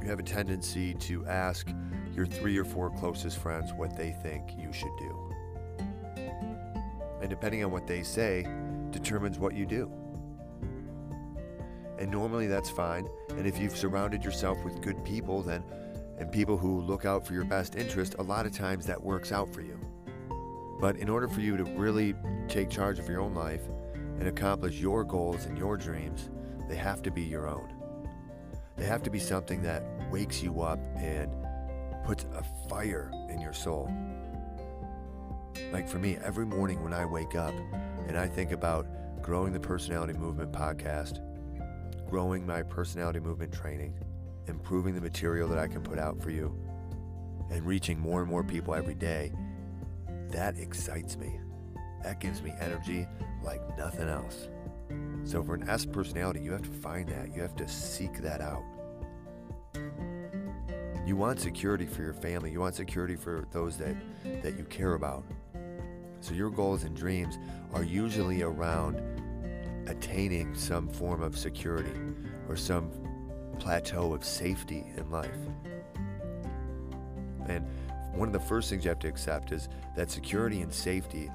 you 0.00 0.08
have 0.08 0.18
a 0.18 0.22
tendency 0.22 0.94
to 0.94 1.24
ask 1.26 1.68
your 2.14 2.26
three 2.26 2.56
or 2.56 2.64
four 2.64 2.90
closest 2.90 3.38
friends 3.38 3.72
what 3.76 3.96
they 3.96 4.12
think 4.22 4.56
you 4.58 4.72
should 4.72 4.96
do. 4.98 5.32
And 7.20 7.28
depending 7.28 7.64
on 7.64 7.70
what 7.70 7.86
they 7.86 8.02
say, 8.02 8.46
determines 8.90 9.38
what 9.38 9.54
you 9.54 9.66
do. 9.66 9.90
And 11.98 12.10
normally 12.10 12.46
that's 12.46 12.70
fine. 12.70 13.06
And 13.30 13.46
if 13.46 13.58
you've 13.58 13.76
surrounded 13.76 14.24
yourself 14.24 14.62
with 14.64 14.80
good 14.80 15.04
people, 15.04 15.42
then 15.42 15.62
and 16.18 16.30
people 16.30 16.56
who 16.56 16.80
look 16.80 17.04
out 17.04 17.26
for 17.26 17.32
your 17.34 17.44
best 17.44 17.74
interest, 17.74 18.14
a 18.18 18.22
lot 18.22 18.46
of 18.46 18.52
times 18.52 18.86
that 18.86 19.02
works 19.02 19.32
out 19.32 19.52
for 19.52 19.62
you. 19.62 19.78
But 20.84 20.96
in 20.96 21.08
order 21.08 21.28
for 21.28 21.40
you 21.40 21.56
to 21.56 21.64
really 21.64 22.14
take 22.46 22.68
charge 22.68 22.98
of 22.98 23.08
your 23.08 23.22
own 23.22 23.32
life 23.32 23.62
and 24.18 24.28
accomplish 24.28 24.78
your 24.78 25.02
goals 25.02 25.46
and 25.46 25.56
your 25.56 25.78
dreams, 25.78 26.28
they 26.68 26.76
have 26.76 27.00
to 27.04 27.10
be 27.10 27.22
your 27.22 27.48
own. 27.48 27.72
They 28.76 28.84
have 28.84 29.02
to 29.04 29.10
be 29.10 29.18
something 29.18 29.62
that 29.62 29.82
wakes 30.10 30.42
you 30.42 30.60
up 30.60 30.78
and 30.98 31.32
puts 32.04 32.26
a 32.34 32.44
fire 32.68 33.10
in 33.30 33.40
your 33.40 33.54
soul. 33.54 33.90
Like 35.72 35.88
for 35.88 35.98
me, 35.98 36.18
every 36.22 36.44
morning 36.44 36.84
when 36.84 36.92
I 36.92 37.06
wake 37.06 37.34
up 37.34 37.54
and 38.06 38.18
I 38.18 38.26
think 38.26 38.52
about 38.52 38.86
growing 39.22 39.54
the 39.54 39.60
Personality 39.60 40.12
Movement 40.12 40.52
podcast, 40.52 41.20
growing 42.10 42.44
my 42.44 42.62
personality 42.62 43.20
movement 43.20 43.54
training, 43.54 43.94
improving 44.48 44.94
the 44.94 45.00
material 45.00 45.48
that 45.48 45.58
I 45.58 45.66
can 45.66 45.80
put 45.80 45.98
out 45.98 46.20
for 46.22 46.28
you, 46.28 46.54
and 47.50 47.64
reaching 47.64 47.98
more 47.98 48.20
and 48.20 48.28
more 48.28 48.44
people 48.44 48.74
every 48.74 48.94
day, 48.94 49.32
that 50.34 50.58
excites 50.58 51.16
me. 51.16 51.40
That 52.02 52.20
gives 52.20 52.42
me 52.42 52.52
energy 52.60 53.06
like 53.42 53.60
nothing 53.78 54.08
else. 54.08 54.48
So, 55.24 55.42
for 55.42 55.54
an 55.54 55.68
S 55.68 55.86
personality, 55.86 56.40
you 56.40 56.52
have 56.52 56.62
to 56.62 56.70
find 56.70 57.08
that. 57.08 57.34
You 57.34 57.40
have 57.40 57.56
to 57.56 57.68
seek 57.68 58.20
that 58.20 58.40
out. 58.40 58.62
You 61.06 61.16
want 61.16 61.40
security 61.40 61.86
for 61.86 62.02
your 62.02 62.14
family. 62.14 62.50
You 62.50 62.60
want 62.60 62.74
security 62.74 63.16
for 63.16 63.46
those 63.52 63.78
that, 63.78 63.94
that 64.42 64.58
you 64.58 64.64
care 64.64 64.94
about. 64.94 65.24
So, 66.20 66.34
your 66.34 66.50
goals 66.50 66.82
and 66.82 66.96
dreams 66.96 67.38
are 67.72 67.84
usually 67.84 68.42
around 68.42 69.00
attaining 69.86 70.54
some 70.54 70.88
form 70.88 71.22
of 71.22 71.38
security 71.38 71.98
or 72.48 72.56
some 72.56 72.90
plateau 73.58 74.12
of 74.12 74.24
safety 74.24 74.84
in 74.96 75.10
life. 75.10 75.38
And 77.48 77.66
one 78.16 78.28
of 78.28 78.32
the 78.32 78.40
first 78.40 78.70
things 78.70 78.84
you 78.84 78.88
have 78.90 78.98
to 79.00 79.08
accept 79.08 79.52
is 79.52 79.68
that 79.96 80.10
security 80.10 80.62
and 80.62 80.72
safety, 80.72 81.30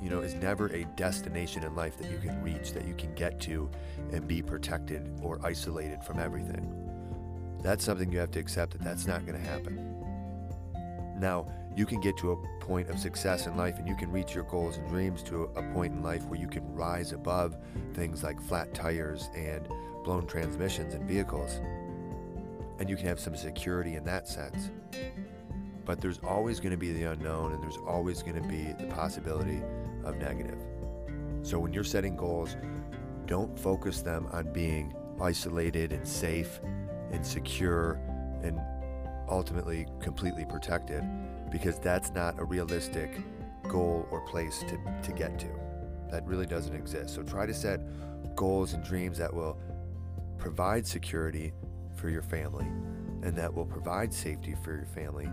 you 0.00 0.08
know, 0.08 0.20
is 0.20 0.34
never 0.34 0.68
a 0.68 0.84
destination 0.96 1.62
in 1.62 1.74
life 1.74 1.98
that 1.98 2.10
you 2.10 2.18
can 2.18 2.42
reach, 2.42 2.72
that 2.72 2.86
you 2.86 2.94
can 2.94 3.14
get 3.14 3.40
to 3.40 3.70
and 4.12 4.26
be 4.26 4.42
protected 4.42 5.10
or 5.22 5.38
isolated 5.44 6.02
from 6.02 6.18
everything. 6.18 6.70
That's 7.62 7.84
something 7.84 8.10
you 8.10 8.18
have 8.18 8.30
to 8.32 8.40
accept 8.40 8.72
that 8.72 8.82
that's 8.82 9.06
not 9.06 9.26
going 9.26 9.40
to 9.40 9.48
happen. 9.48 9.94
Now, 11.18 11.46
you 11.76 11.86
can 11.86 12.00
get 12.00 12.16
to 12.18 12.32
a 12.32 12.36
point 12.60 12.88
of 12.88 12.98
success 12.98 13.46
in 13.46 13.56
life 13.56 13.78
and 13.78 13.88
you 13.88 13.96
can 13.96 14.10
reach 14.12 14.34
your 14.34 14.44
goals 14.44 14.76
and 14.76 14.88
dreams 14.88 15.22
to 15.24 15.44
a 15.56 15.62
point 15.72 15.92
in 15.92 16.02
life 16.02 16.24
where 16.26 16.38
you 16.38 16.48
can 16.48 16.72
rise 16.74 17.12
above 17.12 17.56
things 17.94 18.22
like 18.22 18.40
flat 18.40 18.72
tires 18.74 19.28
and 19.34 19.68
blown 20.04 20.26
transmissions 20.26 20.94
in 20.94 21.06
vehicles. 21.06 21.60
And 22.78 22.88
you 22.88 22.96
can 22.96 23.06
have 23.06 23.20
some 23.20 23.36
security 23.36 23.96
in 23.96 24.04
that 24.04 24.28
sense. 24.28 24.70
But 25.84 26.00
there's 26.00 26.20
always 26.24 26.60
going 26.60 26.72
to 26.72 26.78
be 26.78 26.92
the 26.92 27.04
unknown 27.04 27.52
and 27.52 27.62
there's 27.62 27.78
always 27.86 28.22
going 28.22 28.40
to 28.40 28.48
be 28.48 28.72
the 28.78 28.90
possibility 28.90 29.62
of 30.04 30.16
negative. 30.16 30.58
So 31.42 31.58
when 31.58 31.72
you're 31.72 31.84
setting 31.84 32.16
goals, 32.16 32.56
don't 33.26 33.58
focus 33.58 34.02
them 34.02 34.28
on 34.32 34.52
being 34.52 34.94
isolated 35.20 35.92
and 35.92 36.06
safe 36.06 36.60
and 37.12 37.24
secure 37.24 38.00
and 38.42 38.58
ultimately 39.28 39.86
completely 40.00 40.44
protected 40.44 41.02
because 41.50 41.78
that's 41.78 42.10
not 42.10 42.38
a 42.38 42.44
realistic 42.44 43.10
goal 43.68 44.06
or 44.10 44.20
place 44.22 44.60
to, 44.60 44.78
to 45.02 45.12
get 45.12 45.38
to. 45.38 45.48
That 46.10 46.26
really 46.26 46.46
doesn't 46.46 46.74
exist. 46.74 47.14
So 47.14 47.22
try 47.22 47.46
to 47.46 47.54
set 47.54 47.80
goals 48.36 48.72
and 48.72 48.84
dreams 48.84 49.18
that 49.18 49.32
will 49.32 49.58
provide 50.38 50.86
security 50.86 51.52
for 51.94 52.08
your 52.08 52.22
family 52.22 52.66
and 53.22 53.36
that 53.36 53.52
will 53.52 53.64
provide 53.64 54.12
safety 54.12 54.54
for 54.62 54.74
your 54.76 54.86
family, 54.86 55.28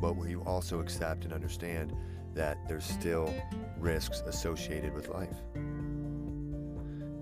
but 0.00 0.14
you 0.28 0.42
also 0.42 0.80
accept 0.80 1.24
and 1.24 1.32
understand 1.32 1.94
that 2.34 2.58
there's 2.68 2.84
still 2.84 3.32
risks 3.78 4.22
associated 4.26 4.94
with 4.94 5.08
life? 5.08 5.36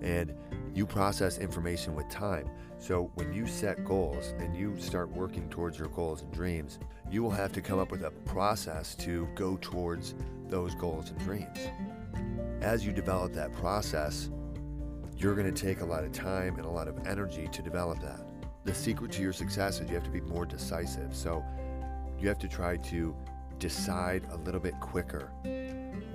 And 0.01 0.33
you 0.73 0.85
process 0.85 1.37
information 1.37 1.95
with 1.95 2.09
time. 2.09 2.49
So 2.77 3.11
when 3.15 3.33
you 3.33 3.47
set 3.47 3.85
goals 3.85 4.33
and 4.39 4.55
you 4.55 4.77
start 4.77 5.09
working 5.09 5.49
towards 5.49 5.79
your 5.79 5.87
goals 5.87 6.21
and 6.21 6.31
dreams, 6.31 6.79
you 7.09 7.23
will 7.23 7.31
have 7.31 7.53
to 7.53 7.61
come 7.61 7.79
up 7.79 7.91
with 7.91 8.03
a 8.03 8.11
process 8.11 8.93
to 8.95 9.27
go 9.35 9.57
towards 9.61 10.13
those 10.49 10.75
goals 10.75 11.09
and 11.09 11.19
dreams. 11.19 11.57
As 12.61 12.85
you 12.85 12.91
develop 12.91 13.33
that 13.33 13.53
process, 13.53 14.29
you're 15.17 15.33
going 15.33 15.51
to 15.51 15.61
take 15.61 15.79
a 15.79 15.85
lot 15.85 16.03
of 16.03 16.11
time 16.11 16.57
and 16.57 16.65
a 16.65 16.69
lot 16.69 16.87
of 16.87 17.07
energy 17.07 17.47
to 17.51 17.61
develop 17.61 18.01
that. 18.01 18.19
The 18.65 18.73
secret 18.73 19.11
to 19.13 19.21
your 19.21 19.33
success 19.33 19.79
is 19.79 19.87
you 19.87 19.95
have 19.95 20.03
to 20.03 20.09
be 20.09 20.21
more 20.21 20.45
decisive. 20.45 21.15
So 21.15 21.43
you 22.19 22.27
have 22.27 22.39
to 22.39 22.47
try 22.47 22.77
to 22.77 23.15
decide 23.59 24.25
a 24.31 24.37
little 24.37 24.59
bit 24.59 24.79
quicker 24.79 25.31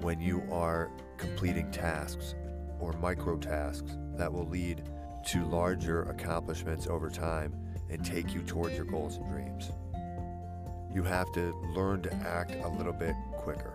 when 0.00 0.20
you 0.20 0.42
are 0.50 0.90
completing 1.16 1.70
tasks 1.70 2.34
or 2.78 2.92
micro 2.94 3.36
tasks 3.36 3.96
that 4.14 4.32
will 4.32 4.46
lead 4.46 4.82
to 5.26 5.44
larger 5.44 6.02
accomplishments 6.04 6.86
over 6.86 7.10
time 7.10 7.54
and 7.90 8.04
take 8.04 8.34
you 8.34 8.40
towards 8.42 8.74
your 8.76 8.86
goals 8.86 9.16
and 9.16 9.30
dreams. 9.30 9.70
You 10.92 11.02
have 11.04 11.30
to 11.32 11.54
learn 11.74 12.02
to 12.02 12.14
act 12.14 12.54
a 12.64 12.68
little 12.68 12.92
bit 12.92 13.14
quicker. 13.32 13.74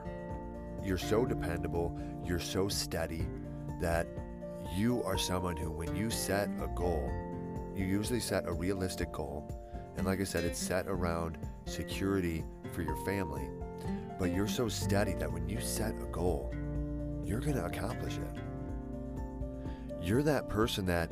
You're 0.83 0.97
so 0.97 1.25
dependable, 1.25 1.97
you're 2.23 2.39
so 2.39 2.67
steady 2.67 3.25
that 3.81 4.07
you 4.75 5.03
are 5.03 5.17
someone 5.17 5.55
who, 5.55 5.71
when 5.71 5.95
you 5.95 6.09
set 6.09 6.49
a 6.61 6.67
goal, 6.67 7.09
you 7.75 7.85
usually 7.85 8.19
set 8.19 8.47
a 8.47 8.53
realistic 8.53 9.11
goal. 9.11 9.47
And 9.97 10.05
like 10.05 10.19
I 10.19 10.23
said, 10.23 10.43
it's 10.43 10.59
set 10.59 10.87
around 10.87 11.37
security 11.65 12.43
for 12.71 12.81
your 12.81 12.97
family. 13.05 13.49
But 14.19 14.33
you're 14.33 14.47
so 14.47 14.69
steady 14.69 15.13
that 15.15 15.31
when 15.31 15.47
you 15.49 15.59
set 15.59 15.93
a 16.01 16.05
goal, 16.11 16.53
you're 17.23 17.41
going 17.41 17.55
to 17.55 17.65
accomplish 17.65 18.17
it 18.17 18.41
you're 20.05 20.21
that 20.21 20.47
person 20.47 20.85
that 20.85 21.09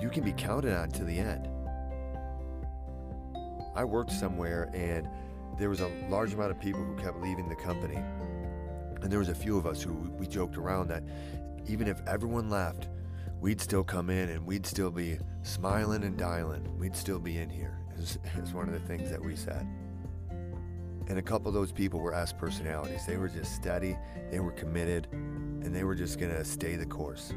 you 0.00 0.10
can 0.10 0.24
be 0.24 0.32
counted 0.32 0.76
on 0.76 0.90
to 0.90 1.04
the 1.04 1.16
end. 1.16 1.48
I 3.76 3.84
worked 3.84 4.10
somewhere 4.10 4.68
and 4.74 5.08
there 5.56 5.70
was 5.70 5.80
a 5.80 5.88
large 6.08 6.34
amount 6.34 6.50
of 6.50 6.58
people 6.58 6.82
who 6.82 6.96
kept 6.96 7.20
leaving 7.20 7.48
the 7.48 7.54
company. 7.54 8.02
And 9.02 9.10
there 9.10 9.20
was 9.20 9.28
a 9.28 9.34
few 9.34 9.56
of 9.56 9.66
us 9.66 9.82
who 9.82 9.94
we 10.18 10.26
joked 10.26 10.56
around 10.56 10.88
that 10.88 11.04
even 11.68 11.86
if 11.86 12.00
everyone 12.08 12.50
left, 12.50 12.88
we'd 13.40 13.60
still 13.60 13.84
come 13.84 14.10
in 14.10 14.30
and 14.30 14.44
we'd 14.44 14.66
still 14.66 14.90
be 14.90 15.18
smiling 15.42 16.02
and 16.02 16.16
dialing. 16.16 16.76
We'd 16.76 16.96
still 16.96 17.20
be 17.20 17.38
in 17.38 17.48
here. 17.48 17.79
It's 18.00 18.18
one 18.52 18.68
of 18.68 18.74
the 18.74 18.80
things 18.80 19.10
that 19.10 19.22
we 19.22 19.36
said. 19.36 19.66
And 21.08 21.18
a 21.18 21.22
couple 21.22 21.48
of 21.48 21.54
those 21.54 21.72
people 21.72 22.00
were 22.00 22.14
S 22.14 22.32
personalities. 22.32 23.04
They 23.04 23.16
were 23.16 23.28
just 23.28 23.54
steady, 23.54 23.96
they 24.30 24.38
were 24.38 24.52
committed, 24.52 25.08
and 25.12 25.74
they 25.74 25.84
were 25.84 25.94
just 25.94 26.18
going 26.18 26.32
to 26.32 26.44
stay 26.44 26.76
the 26.76 26.86
course. 26.86 27.32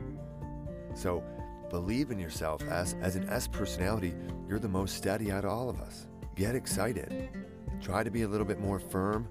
So 0.94 1.24
believe 1.70 2.12
in 2.12 2.20
yourself 2.20 2.62
as, 2.70 2.96
as 3.02 3.16
an 3.16 3.28
S 3.30 3.48
personality, 3.48 4.14
you're 4.48 4.60
the 4.60 4.68
most 4.68 4.96
steady 4.96 5.32
out 5.32 5.44
of 5.44 5.52
all 5.52 5.70
of 5.70 5.80
us. 5.80 6.08
Get 6.36 6.56
excited. 6.56 7.30
Try 7.82 8.04
to 8.04 8.12
be 8.12 8.22
a 8.22 8.28
little 8.28 8.46
bit 8.46 8.60
more 8.60 8.80
firm 8.80 9.28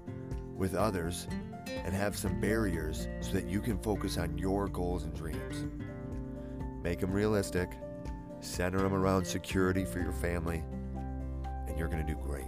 with 0.57 0.75
others 0.75 1.27
and 1.67 1.93
have 1.93 2.17
some 2.17 2.39
barriers 2.39 3.07
so 3.21 3.31
that 3.31 3.47
you 3.47 3.61
can 3.61 3.77
focus 3.79 4.17
on 4.17 4.37
your 4.37 4.67
goals 4.67 5.03
and 5.03 5.13
dreams. 5.13 5.65
Make 6.83 6.99
them 6.99 7.13
realistic, 7.13 7.71
center 8.41 8.79
them 8.79 8.93
around 8.93 9.25
security 9.25 9.85
for 9.85 9.99
your 9.99 10.11
family, 10.11 10.63
and 11.67 11.77
you're 11.77 11.87
going 11.87 12.05
to 12.05 12.13
do 12.13 12.19
great. 12.19 12.47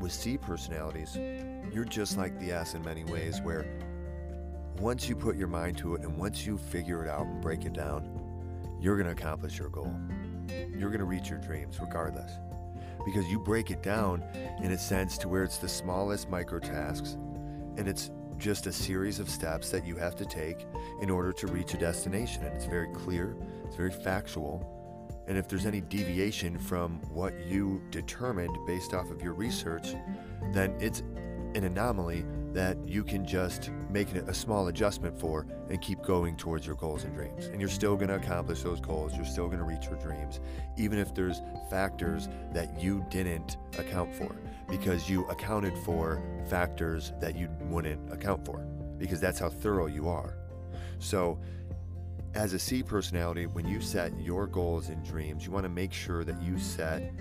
With 0.00 0.12
C 0.12 0.36
personalities, 0.36 1.16
you're 1.72 1.84
just 1.84 2.16
like 2.16 2.38
the 2.40 2.52
S 2.52 2.74
in 2.74 2.82
many 2.82 3.04
ways, 3.04 3.40
where 3.40 3.66
once 4.78 5.08
you 5.08 5.14
put 5.14 5.36
your 5.36 5.48
mind 5.48 5.78
to 5.78 5.94
it 5.94 6.02
and 6.02 6.16
once 6.16 6.44
you 6.44 6.58
figure 6.58 7.04
it 7.04 7.08
out 7.08 7.26
and 7.26 7.40
break 7.40 7.64
it 7.64 7.72
down, 7.72 8.08
you're 8.80 8.96
going 8.96 9.06
to 9.06 9.12
accomplish 9.12 9.58
your 9.58 9.68
goal. 9.68 9.94
You're 10.48 10.90
going 10.90 10.98
to 10.98 11.04
reach 11.04 11.30
your 11.30 11.38
dreams 11.38 11.78
regardless. 11.80 12.32
Because 13.04 13.26
you 13.28 13.38
break 13.38 13.70
it 13.70 13.82
down 13.82 14.22
in 14.62 14.72
a 14.72 14.78
sense 14.78 15.16
to 15.18 15.28
where 15.28 15.44
it's 15.44 15.58
the 15.58 15.68
smallest 15.68 16.28
micro 16.30 16.58
tasks 16.58 17.16
and 17.76 17.88
it's 17.88 18.10
just 18.38 18.66
a 18.66 18.72
series 18.72 19.20
of 19.20 19.30
steps 19.30 19.70
that 19.70 19.86
you 19.86 19.96
have 19.96 20.16
to 20.16 20.24
take 20.24 20.66
in 21.00 21.10
order 21.10 21.32
to 21.32 21.46
reach 21.46 21.74
a 21.74 21.78
destination. 21.78 22.44
And 22.44 22.54
it's 22.54 22.64
very 22.64 22.88
clear, 22.92 23.36
it's 23.64 23.76
very 23.76 23.92
factual. 23.92 24.81
And 25.32 25.38
if 25.38 25.48
there's 25.48 25.64
any 25.64 25.80
deviation 25.80 26.58
from 26.58 27.00
what 27.08 27.32
you 27.46 27.80
determined 27.90 28.54
based 28.66 28.92
off 28.92 29.10
of 29.10 29.22
your 29.22 29.32
research, 29.32 29.94
then 30.52 30.76
it's 30.78 31.00
an 31.54 31.64
anomaly 31.64 32.26
that 32.52 32.76
you 32.86 33.02
can 33.02 33.26
just 33.26 33.70
make 33.88 34.12
a 34.12 34.34
small 34.34 34.68
adjustment 34.68 35.18
for 35.18 35.46
and 35.70 35.80
keep 35.80 36.02
going 36.02 36.36
towards 36.36 36.66
your 36.66 36.76
goals 36.76 37.04
and 37.04 37.14
dreams. 37.14 37.46
And 37.46 37.62
you're 37.62 37.70
still 37.70 37.96
going 37.96 38.08
to 38.08 38.16
accomplish 38.16 38.60
those 38.60 38.78
goals. 38.78 39.14
You're 39.16 39.24
still 39.24 39.46
going 39.46 39.60
to 39.60 39.64
reach 39.64 39.86
your 39.86 39.98
dreams, 40.00 40.40
even 40.76 40.98
if 40.98 41.14
there's 41.14 41.40
factors 41.70 42.28
that 42.52 42.78
you 42.78 43.02
didn't 43.08 43.56
account 43.78 44.14
for 44.14 44.36
because 44.68 45.08
you 45.08 45.24
accounted 45.28 45.72
for 45.78 46.22
factors 46.50 47.14
that 47.20 47.36
you 47.36 47.48
wouldn't 47.70 48.12
account 48.12 48.44
for 48.44 48.58
because 48.98 49.18
that's 49.18 49.38
how 49.38 49.48
thorough 49.48 49.86
you 49.86 50.10
are. 50.10 50.36
So, 50.98 51.38
as 52.34 52.52
a 52.54 52.58
C 52.58 52.82
personality, 52.82 53.46
when 53.46 53.66
you 53.66 53.80
set 53.80 54.18
your 54.18 54.46
goals 54.46 54.88
and 54.88 55.04
dreams, 55.04 55.44
you 55.44 55.52
want 55.52 55.64
to 55.64 55.70
make 55.70 55.92
sure 55.92 56.24
that 56.24 56.40
you 56.42 56.58
set 56.58 57.12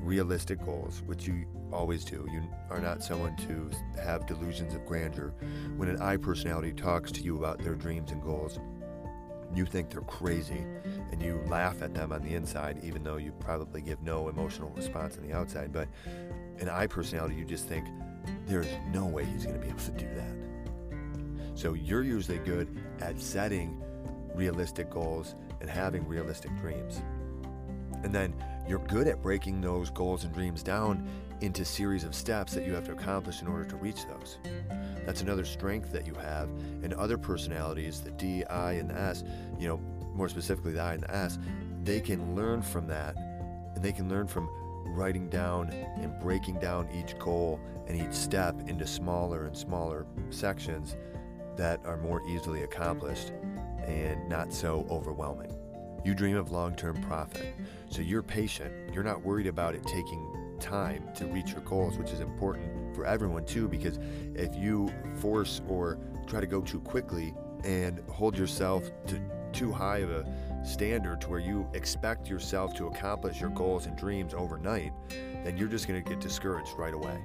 realistic 0.00 0.64
goals, 0.64 1.02
which 1.06 1.26
you 1.26 1.46
always 1.72 2.04
do. 2.04 2.26
You 2.32 2.42
are 2.70 2.80
not 2.80 3.02
someone 3.02 3.36
to 3.36 3.70
have 4.02 4.26
delusions 4.26 4.74
of 4.74 4.84
grandeur. 4.84 5.32
When 5.76 5.88
an 5.88 6.00
I 6.00 6.16
personality 6.16 6.72
talks 6.72 7.12
to 7.12 7.22
you 7.22 7.36
about 7.36 7.58
their 7.58 7.74
dreams 7.74 8.10
and 8.10 8.22
goals, 8.22 8.58
you 9.54 9.64
think 9.64 9.90
they're 9.90 10.00
crazy 10.02 10.64
and 11.12 11.22
you 11.22 11.40
laugh 11.46 11.80
at 11.82 11.94
them 11.94 12.12
on 12.12 12.22
the 12.22 12.34
inside, 12.34 12.80
even 12.82 13.04
though 13.04 13.16
you 13.16 13.32
probably 13.38 13.80
give 13.80 14.02
no 14.02 14.28
emotional 14.28 14.70
response 14.70 15.16
on 15.16 15.26
the 15.26 15.32
outside. 15.32 15.72
But 15.72 15.88
an 16.58 16.68
I 16.68 16.86
personality, 16.88 17.36
you 17.36 17.44
just 17.44 17.66
think, 17.66 17.86
there's 18.46 18.66
no 18.92 19.06
way 19.06 19.24
he's 19.24 19.44
going 19.44 19.54
to 19.54 19.60
be 19.60 19.68
able 19.68 19.78
to 19.78 19.90
do 19.92 20.08
that. 20.14 21.56
So 21.56 21.74
you're 21.74 22.02
usually 22.02 22.38
good 22.38 22.68
at 23.00 23.20
setting 23.20 23.80
realistic 24.36 24.90
goals 24.90 25.34
and 25.60 25.68
having 25.68 26.06
realistic 26.06 26.54
dreams. 26.60 27.02
And 28.02 28.14
then 28.14 28.34
you're 28.68 28.78
good 28.78 29.08
at 29.08 29.22
breaking 29.22 29.60
those 29.60 29.90
goals 29.90 30.24
and 30.24 30.32
dreams 30.34 30.62
down 30.62 31.08
into 31.40 31.64
series 31.64 32.04
of 32.04 32.14
steps 32.14 32.54
that 32.54 32.64
you 32.64 32.72
have 32.72 32.84
to 32.84 32.92
accomplish 32.92 33.42
in 33.42 33.48
order 33.48 33.64
to 33.64 33.76
reach 33.76 34.06
those. 34.06 34.38
That's 35.04 35.22
another 35.22 35.44
strength 35.44 35.92
that 35.92 36.06
you 36.06 36.14
have. 36.14 36.48
And 36.82 36.92
other 36.94 37.18
personalities, 37.18 38.00
the 38.00 38.10
D, 38.12 38.44
I, 38.44 38.72
and 38.72 38.90
the 38.90 38.98
S, 38.98 39.24
you 39.58 39.68
know, 39.68 39.78
more 40.14 40.28
specifically 40.28 40.72
the 40.72 40.80
I 40.80 40.94
and 40.94 41.02
the 41.02 41.14
S, 41.14 41.38
they 41.82 42.00
can 42.00 42.34
learn 42.34 42.62
from 42.62 42.86
that 42.88 43.16
and 43.74 43.84
they 43.84 43.92
can 43.92 44.08
learn 44.08 44.26
from 44.26 44.48
writing 44.86 45.28
down 45.28 45.70
and 45.70 46.18
breaking 46.20 46.58
down 46.58 46.88
each 46.92 47.18
goal 47.18 47.60
and 47.86 48.00
each 48.00 48.16
step 48.16 48.56
into 48.68 48.86
smaller 48.86 49.46
and 49.46 49.56
smaller 49.56 50.06
sections 50.30 50.96
that 51.56 51.84
are 51.84 51.96
more 51.98 52.22
easily 52.28 52.62
accomplished 52.62 53.32
and 53.86 54.28
not 54.28 54.52
so 54.52 54.86
overwhelming. 54.90 55.56
You 56.04 56.14
dream 56.14 56.36
of 56.36 56.52
long 56.52 56.76
term 56.76 57.00
profit. 57.02 57.54
So 57.90 58.00
you're 58.02 58.22
patient. 58.22 58.72
You're 58.92 59.02
not 59.02 59.22
worried 59.22 59.46
about 59.46 59.74
it 59.74 59.84
taking 59.84 60.56
time 60.60 61.08
to 61.16 61.26
reach 61.26 61.50
your 61.50 61.62
goals, 61.62 61.98
which 61.98 62.12
is 62.12 62.20
important 62.20 62.94
for 62.94 63.04
everyone 63.04 63.44
too, 63.44 63.68
because 63.68 63.98
if 64.34 64.54
you 64.56 64.92
force 65.16 65.60
or 65.68 65.98
try 66.26 66.40
to 66.40 66.46
go 66.46 66.60
too 66.60 66.80
quickly 66.80 67.34
and 67.64 68.00
hold 68.08 68.38
yourself 68.38 68.84
to 69.06 69.20
too 69.52 69.72
high 69.72 69.98
of 69.98 70.10
a 70.10 70.26
standard 70.64 71.20
to 71.22 71.28
where 71.28 71.40
you 71.40 71.68
expect 71.72 72.28
yourself 72.28 72.74
to 72.74 72.86
accomplish 72.86 73.40
your 73.40 73.50
goals 73.50 73.86
and 73.86 73.96
dreams 73.96 74.34
overnight, 74.34 74.92
then 75.44 75.56
you're 75.56 75.68
just 75.68 75.88
going 75.88 76.02
to 76.02 76.08
get 76.08 76.20
discouraged 76.20 76.72
right 76.76 76.94
away. 76.94 77.18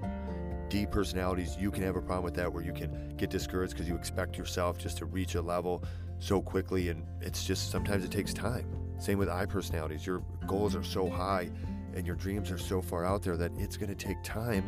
D 0.70 0.86
personalities, 0.86 1.58
you 1.60 1.72
can 1.72 1.84
have 1.84 1.98
a 1.98 2.02
problem 2.02 2.24
with 2.24 2.36
that 2.36 2.52
where 2.52 2.64
you 2.64 2.72
can 2.72 3.14
get 3.18 3.30
discouraged 3.30 3.74
because 3.74 3.88
you 3.88 3.96
expect 3.96 4.38
yourself 4.38 4.78
just 4.78 4.98
to 4.98 5.06
reach 5.06 5.36
a 5.36 5.42
level 5.42 5.84
so 6.22 6.40
quickly 6.40 6.90
and 6.90 7.04
it's 7.20 7.44
just 7.44 7.72
sometimes 7.72 8.06
it 8.06 8.12
takes 8.12 8.34
time. 8.34 8.66
Same 9.00 9.18
with 9.18 9.28
I 9.28 9.46
personalities. 9.46 10.06
Your 10.06 10.24
goals 10.46 10.76
are 10.76 10.84
so 10.84 11.10
high 11.10 11.50
and 11.96 12.06
your 12.06 12.16
dreams 12.16 12.52
are 12.52 12.58
so 12.58 12.82
far 12.82 13.04
out 13.04 13.24
there 13.24 13.36
that 13.36 13.52
it's 13.58 13.76
going 13.76 13.90
to 13.90 13.96
take 13.96 14.22
time 14.24 14.64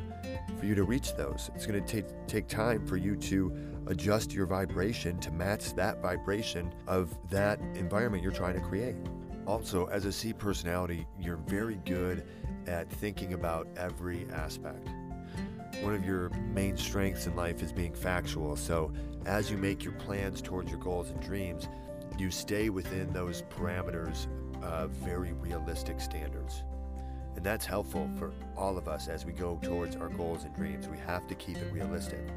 for 0.60 0.66
you 0.66 0.76
to 0.76 0.84
reach 0.84 1.16
those. 1.16 1.52
It's 1.56 1.66
going 1.66 1.82
to 1.82 1.88
take 1.88 2.06
take 2.28 2.48
time 2.48 2.86
for 2.86 2.98
you 2.98 3.16
to 3.16 3.56
adjust 3.88 4.34
your 4.34 4.48
vibration 4.48 5.20
to 5.20 5.32
match 5.32 5.76
that 5.76 6.02
vibration 6.02 6.74
of 6.88 7.16
that 7.30 7.60
environment 7.76 8.24
you're 8.24 8.32
trying 8.32 8.56
to 8.56 8.62
create. 8.62 8.96
Also, 9.46 9.86
as 9.88 10.06
a 10.06 10.12
C 10.12 10.34
personality, 10.34 11.06
you're 11.20 11.38
very 11.38 11.80
good 11.86 12.26
at 12.66 12.90
thinking 12.90 13.34
about 13.34 13.68
every 13.78 14.26
aspect. 14.32 14.88
One 15.82 15.94
of 15.94 16.06
your 16.06 16.30
main 16.54 16.78
strengths 16.78 17.28
in 17.28 17.36
life 17.36 17.62
is 17.62 17.74
being 17.74 17.94
factual. 17.94 18.56
So, 18.56 18.94
as 19.26 19.50
you 19.50 19.58
make 19.58 19.84
your 19.84 19.94
plans 19.94 20.42
towards 20.42 20.70
your 20.70 20.80
goals 20.80 21.10
and 21.10 21.22
dreams, 21.22 21.68
you 22.18 22.30
stay 22.30 22.70
within 22.70 23.12
those 23.14 23.44
parameters 23.44 24.28
of 24.62 24.92
very 24.92 25.34
realistic 25.34 26.00
standards. 26.00 26.64
And 27.36 27.44
that's 27.44 27.66
helpful 27.66 28.10
for 28.18 28.32
all 28.56 28.78
of 28.78 28.88
us 28.88 29.08
as 29.08 29.26
we 29.26 29.32
go 29.32 29.60
towards 29.62 29.96
our 29.96 30.10
goals 30.10 30.44
and 30.44 30.56
dreams. 30.56 30.88
We 30.88 30.98
have 31.00 31.28
to 31.28 31.36
keep 31.36 31.58
it 31.58 31.72
realistic. 31.74 32.28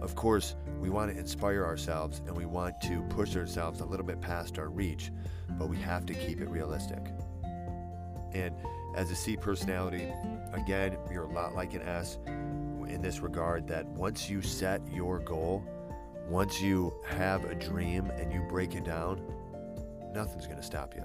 Of 0.00 0.14
course, 0.14 0.56
we 0.80 0.90
want 0.90 1.12
to 1.12 1.18
inspire 1.18 1.64
ourselves 1.64 2.22
and 2.26 2.36
we 2.36 2.46
want 2.46 2.80
to 2.82 3.02
push 3.10 3.36
ourselves 3.36 3.80
a 3.80 3.84
little 3.84 4.06
bit 4.06 4.20
past 4.20 4.58
our 4.58 4.68
reach, 4.68 5.12
but 5.50 5.68
we 5.68 5.76
have 5.78 6.06
to 6.06 6.14
keep 6.14 6.40
it 6.40 6.48
realistic. 6.48 7.12
And 8.32 8.54
as 8.96 9.10
a 9.10 9.14
C 9.14 9.36
personality, 9.36 10.08
again, 10.52 10.96
you're 11.12 11.24
a 11.24 11.32
lot 11.32 11.54
like 11.54 11.74
an 11.74 11.82
S 11.82 12.18
in 12.26 13.00
this 13.02 13.20
regard 13.20 13.68
that 13.68 13.86
once 13.86 14.28
you 14.28 14.42
set 14.42 14.80
your 14.90 15.20
goal, 15.20 15.62
once 16.30 16.60
you 16.60 16.94
have 17.04 17.44
a 17.46 17.54
dream 17.56 18.08
and 18.10 18.32
you 18.32 18.40
break 18.48 18.76
it 18.76 18.84
down, 18.84 19.20
nothing's 20.14 20.46
going 20.46 20.56
to 20.56 20.62
stop 20.62 20.94
you. 20.94 21.02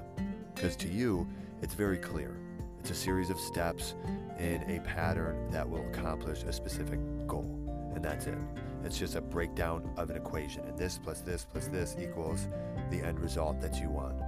Because 0.54 0.76
to 0.76 0.88
you, 0.88 1.28
it's 1.64 1.74
very 1.74 1.98
clear. 1.98 2.38
It's 2.80 2.92
a 2.92 2.96
series 2.96 3.32
of 3.32 3.40
steps 3.40 3.96
in 4.38 4.62
a 4.70 4.80
pattern 4.82 5.50
that 5.50 5.68
will 5.68 5.84
accomplish 5.90 6.44
a 6.44 6.54
specific 6.54 7.00
goal. 7.26 7.50
And 7.96 8.06
that's 8.06 8.28
it. 8.28 8.38
It's 8.84 9.00
just 9.00 9.16
a 9.16 9.22
breakdown 9.22 9.92
of 9.98 10.12
an 10.12 10.16
equation. 10.16 10.64
And 10.66 10.78
this 10.78 11.00
plus 11.00 11.22
this 11.22 11.48
plus 11.52 11.70
this 11.70 11.96
equals 12.00 12.48
the 12.92 13.02
end 13.02 13.20
result 13.20 13.60
that 13.62 13.82
you 13.82 13.90
want. 13.90 14.22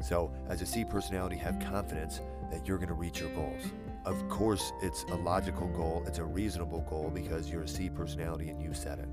So, 0.00 0.32
as 0.48 0.62
a 0.62 0.66
C 0.66 0.86
personality, 0.86 1.36
have 1.36 1.60
confidence 1.60 2.22
that 2.50 2.66
you're 2.66 2.78
going 2.78 2.88
to 2.88 2.94
reach 2.94 3.20
your 3.20 3.30
goals. 3.34 3.62
Of 4.06 4.26
course, 4.30 4.72
it's 4.80 5.02
a 5.10 5.16
logical 5.16 5.66
goal, 5.68 6.02
it's 6.06 6.18
a 6.18 6.24
reasonable 6.24 6.80
goal 6.88 7.10
because 7.12 7.50
you're 7.50 7.64
a 7.64 7.68
C 7.68 7.90
personality 7.90 8.48
and 8.48 8.62
you 8.62 8.72
set 8.72 9.00
it. 9.00 9.08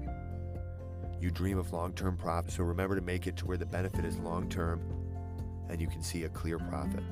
You 1.25 1.31
dream 1.31 1.57
of 1.57 1.73
long 1.73 1.93
term 1.93 2.17
profit, 2.17 2.51
so 2.51 2.63
remember 2.63 2.93
to 2.93 3.01
make 3.01 3.25
it 3.25 3.35
to 3.37 3.47
where 3.47 3.57
the 3.57 3.65
benefit 3.65 4.05
is 4.05 4.19
long 4.19 4.47
term 4.47 4.79
and 5.71 5.81
you 5.81 5.87
can 5.87 6.03
see 6.03 6.25
a 6.25 6.29
clear 6.29 6.59
profit. 6.59 7.03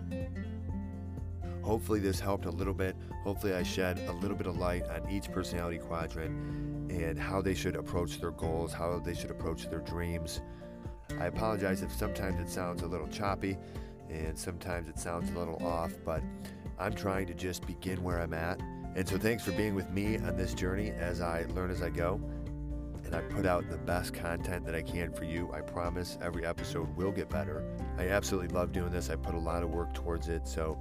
Hopefully, 1.64 2.00
this 2.00 2.20
helped 2.20 2.46
a 2.46 2.52
little 2.52 2.76
bit. 2.76 2.96
Hopefully, 3.24 3.56
I 3.56 3.64
shed 3.64 4.00
a 4.08 4.12
little 4.12 4.38
bit 4.38 4.46
of 4.46 4.60
light 4.60 4.84
on 4.88 5.10
each 5.10 5.32
personality 5.32 5.80
quadrant 5.80 6.32
and 6.92 7.18
how 7.18 7.42
they 7.42 7.56
should 7.56 7.76
approach 7.76 8.22
their 8.22 8.30
goals, 8.30 8.72
how 8.72 9.00
they 9.00 9.16
should 9.16 9.32
approach 9.32 9.68
their 9.68 9.80
dreams. 9.80 10.42
I 11.20 11.26
apologize 11.26 11.82
if 11.82 11.92
sometimes 11.92 12.40
it 12.40 12.52
sounds 12.52 12.84
a 12.84 12.88
little 12.88 13.08
choppy 13.08 13.58
and 14.12 14.38
sometimes 14.38 14.90
it 14.90 15.00
sounds 15.00 15.32
a 15.32 15.40
little 15.40 15.58
off, 15.66 15.92
but 16.06 16.22
I'm 16.78 16.94
trying 16.94 17.26
to 17.26 17.34
just 17.34 17.66
begin 17.66 18.04
where 18.04 18.22
I'm 18.22 18.36
at. 18.36 18.60
And 18.96 19.10
so, 19.10 19.18
thanks 19.18 19.44
for 19.44 19.54
being 19.54 19.74
with 19.74 19.90
me 19.90 20.18
on 20.18 20.38
this 20.38 20.54
journey 20.54 20.92
as 20.92 21.20
I 21.20 21.46
learn 21.56 21.72
as 21.72 21.82
I 21.82 21.90
go. 21.90 22.22
And 23.14 23.24
I 23.24 23.34
put 23.34 23.46
out 23.46 23.70
the 23.70 23.78
best 23.78 24.14
content 24.14 24.66
that 24.66 24.74
I 24.74 24.82
can 24.82 25.14
for 25.14 25.24
you. 25.24 25.52
I 25.54 25.62
promise 25.62 26.18
every 26.22 26.46
episode 26.46 26.96
will 26.96 27.12
get 27.12 27.30
better. 27.30 27.64
I 27.98 28.10
absolutely 28.10 28.50
love 28.50 28.72
doing 28.72 28.92
this. 28.92 29.10
I 29.10 29.16
put 29.16 29.36
a 29.36 29.40
lot 29.40 29.62
of 29.62 29.70
work 29.70 29.94
towards 29.94 30.30
it. 30.30 30.48
So, 30.48 30.80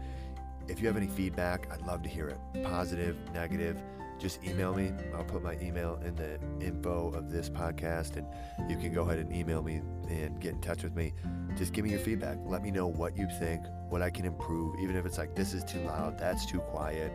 if 0.69 0.81
you 0.81 0.87
have 0.87 0.97
any 0.97 1.09
feedback, 1.09 1.69
I'd 1.73 1.83
love 1.83 2.03
to 2.03 2.09
hear 2.09 2.29
it. 2.29 2.39
Positive, 2.63 3.17
negative, 3.35 3.83
just 4.19 4.43
email 4.45 4.73
me. 4.73 4.93
I'll 5.13 5.25
put 5.25 5.43
my 5.43 5.59
email 5.61 6.01
in 6.05 6.15
the 6.15 6.39
info 6.65 7.11
of 7.11 7.31
this 7.31 7.51
podcast, 7.51 8.17
and 8.17 8.71
you 8.71 8.77
can 8.77 8.95
go 8.95 9.03
ahead 9.03 9.19
and 9.19 9.35
email 9.35 9.61
me 9.61 9.83
and 10.09 10.41
get 10.41 10.53
in 10.53 10.61
touch 10.61 10.85
with 10.85 10.95
me. 10.95 11.13
Just 11.57 11.73
give 11.73 11.85
me 11.85 11.91
your 11.91 11.99
feedback. 11.99 12.39
Let 12.45 12.63
me 12.63 12.71
know 12.71 12.87
what 12.87 13.17
you 13.17 13.29
think, 13.41 13.67
what 13.89 14.01
I 14.03 14.11
can 14.11 14.25
improve, 14.25 14.79
even 14.81 14.97
if 14.97 15.05
it's 15.05 15.19
like, 15.19 15.35
this 15.35 15.53
is 15.53 15.65
too 15.65 15.81
loud, 15.81 16.17
that's 16.17 16.47
too 16.47 16.61
quiet, 16.61 17.13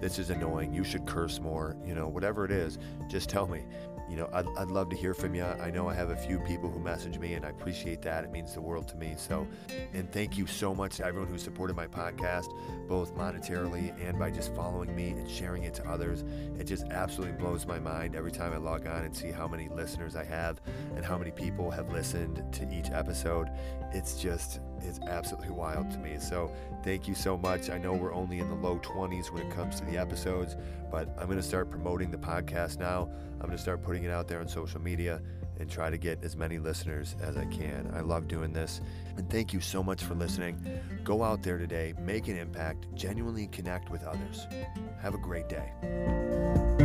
this 0.00 0.18
is 0.18 0.30
annoying, 0.30 0.72
you 0.72 0.84
should 0.84 1.06
curse 1.06 1.40
more, 1.40 1.76
you 1.84 1.94
know, 1.94 2.08
whatever 2.08 2.44
it 2.44 2.50
is, 2.50 2.78
just 3.08 3.28
tell 3.28 3.46
me 3.46 3.64
you 4.08 4.16
know, 4.16 4.28
I'd, 4.32 4.46
I'd 4.56 4.68
love 4.68 4.90
to 4.90 4.96
hear 4.96 5.14
from 5.14 5.34
you. 5.34 5.44
I 5.44 5.70
know 5.70 5.88
I 5.88 5.94
have 5.94 6.10
a 6.10 6.16
few 6.16 6.38
people 6.40 6.70
who 6.70 6.78
message 6.78 7.18
me, 7.18 7.34
and 7.34 7.44
I 7.44 7.50
appreciate 7.50 8.02
that. 8.02 8.24
It 8.24 8.30
means 8.30 8.54
the 8.54 8.60
world 8.60 8.86
to 8.88 8.96
me. 8.96 9.14
So, 9.16 9.46
and 9.92 10.10
thank 10.12 10.36
you 10.36 10.46
so 10.46 10.74
much 10.74 10.96
to 10.96 11.06
everyone 11.06 11.28
who 11.28 11.38
supported 11.38 11.74
my 11.74 11.86
podcast, 11.86 12.48
both 12.86 13.14
monetarily 13.14 13.94
and 14.06 14.18
by 14.18 14.30
just 14.30 14.54
following 14.54 14.94
me 14.94 15.10
and 15.10 15.30
sharing 15.30 15.64
it 15.64 15.74
to 15.74 15.88
others. 15.88 16.24
It 16.58 16.64
just 16.64 16.84
absolutely 16.90 17.36
blows 17.36 17.66
my 17.66 17.78
mind 17.78 18.14
every 18.14 18.32
time 18.32 18.52
I 18.52 18.58
log 18.58 18.86
on 18.86 19.04
and 19.04 19.16
see 19.16 19.30
how 19.30 19.48
many 19.48 19.68
listeners 19.68 20.16
I 20.16 20.24
have 20.24 20.60
and 20.94 21.04
how 21.04 21.16
many 21.16 21.30
people 21.30 21.70
have 21.70 21.92
listened 21.92 22.42
to 22.52 22.68
each 22.72 22.90
episode. 22.90 23.48
It's 23.92 24.20
just, 24.20 24.60
it's 24.80 25.00
absolutely 25.00 25.50
wild 25.50 25.90
to 25.92 25.98
me. 25.98 26.18
So, 26.18 26.52
thank 26.82 27.08
you 27.08 27.14
so 27.14 27.38
much. 27.38 27.70
I 27.70 27.78
know 27.78 27.94
we're 27.94 28.14
only 28.14 28.40
in 28.40 28.48
the 28.48 28.54
low 28.54 28.78
20s 28.78 29.30
when 29.30 29.46
it 29.46 29.50
comes 29.50 29.80
to 29.80 29.86
the 29.86 29.96
episodes, 29.96 30.56
but 30.90 31.08
I'm 31.18 31.26
going 31.26 31.38
to 31.38 31.42
start 31.42 31.70
promoting 31.70 32.10
the 32.10 32.18
podcast 32.18 32.78
now. 32.78 33.08
I'm 33.44 33.48
going 33.48 33.58
to 33.58 33.62
start 33.62 33.82
putting 33.82 34.04
it 34.04 34.10
out 34.10 34.26
there 34.26 34.40
on 34.40 34.48
social 34.48 34.80
media 34.80 35.20
and 35.60 35.70
try 35.70 35.90
to 35.90 35.98
get 35.98 36.24
as 36.24 36.34
many 36.34 36.58
listeners 36.58 37.14
as 37.20 37.36
I 37.36 37.44
can. 37.44 37.92
I 37.94 38.00
love 38.00 38.26
doing 38.26 38.54
this. 38.54 38.80
And 39.18 39.28
thank 39.28 39.52
you 39.52 39.60
so 39.60 39.82
much 39.82 40.02
for 40.02 40.14
listening. 40.14 40.58
Go 41.04 41.22
out 41.22 41.42
there 41.42 41.58
today, 41.58 41.92
make 42.00 42.28
an 42.28 42.38
impact, 42.38 42.86
genuinely 42.94 43.48
connect 43.48 43.90
with 43.90 44.02
others. 44.04 44.46
Have 45.02 45.12
a 45.12 45.18
great 45.18 45.50
day. 45.50 46.83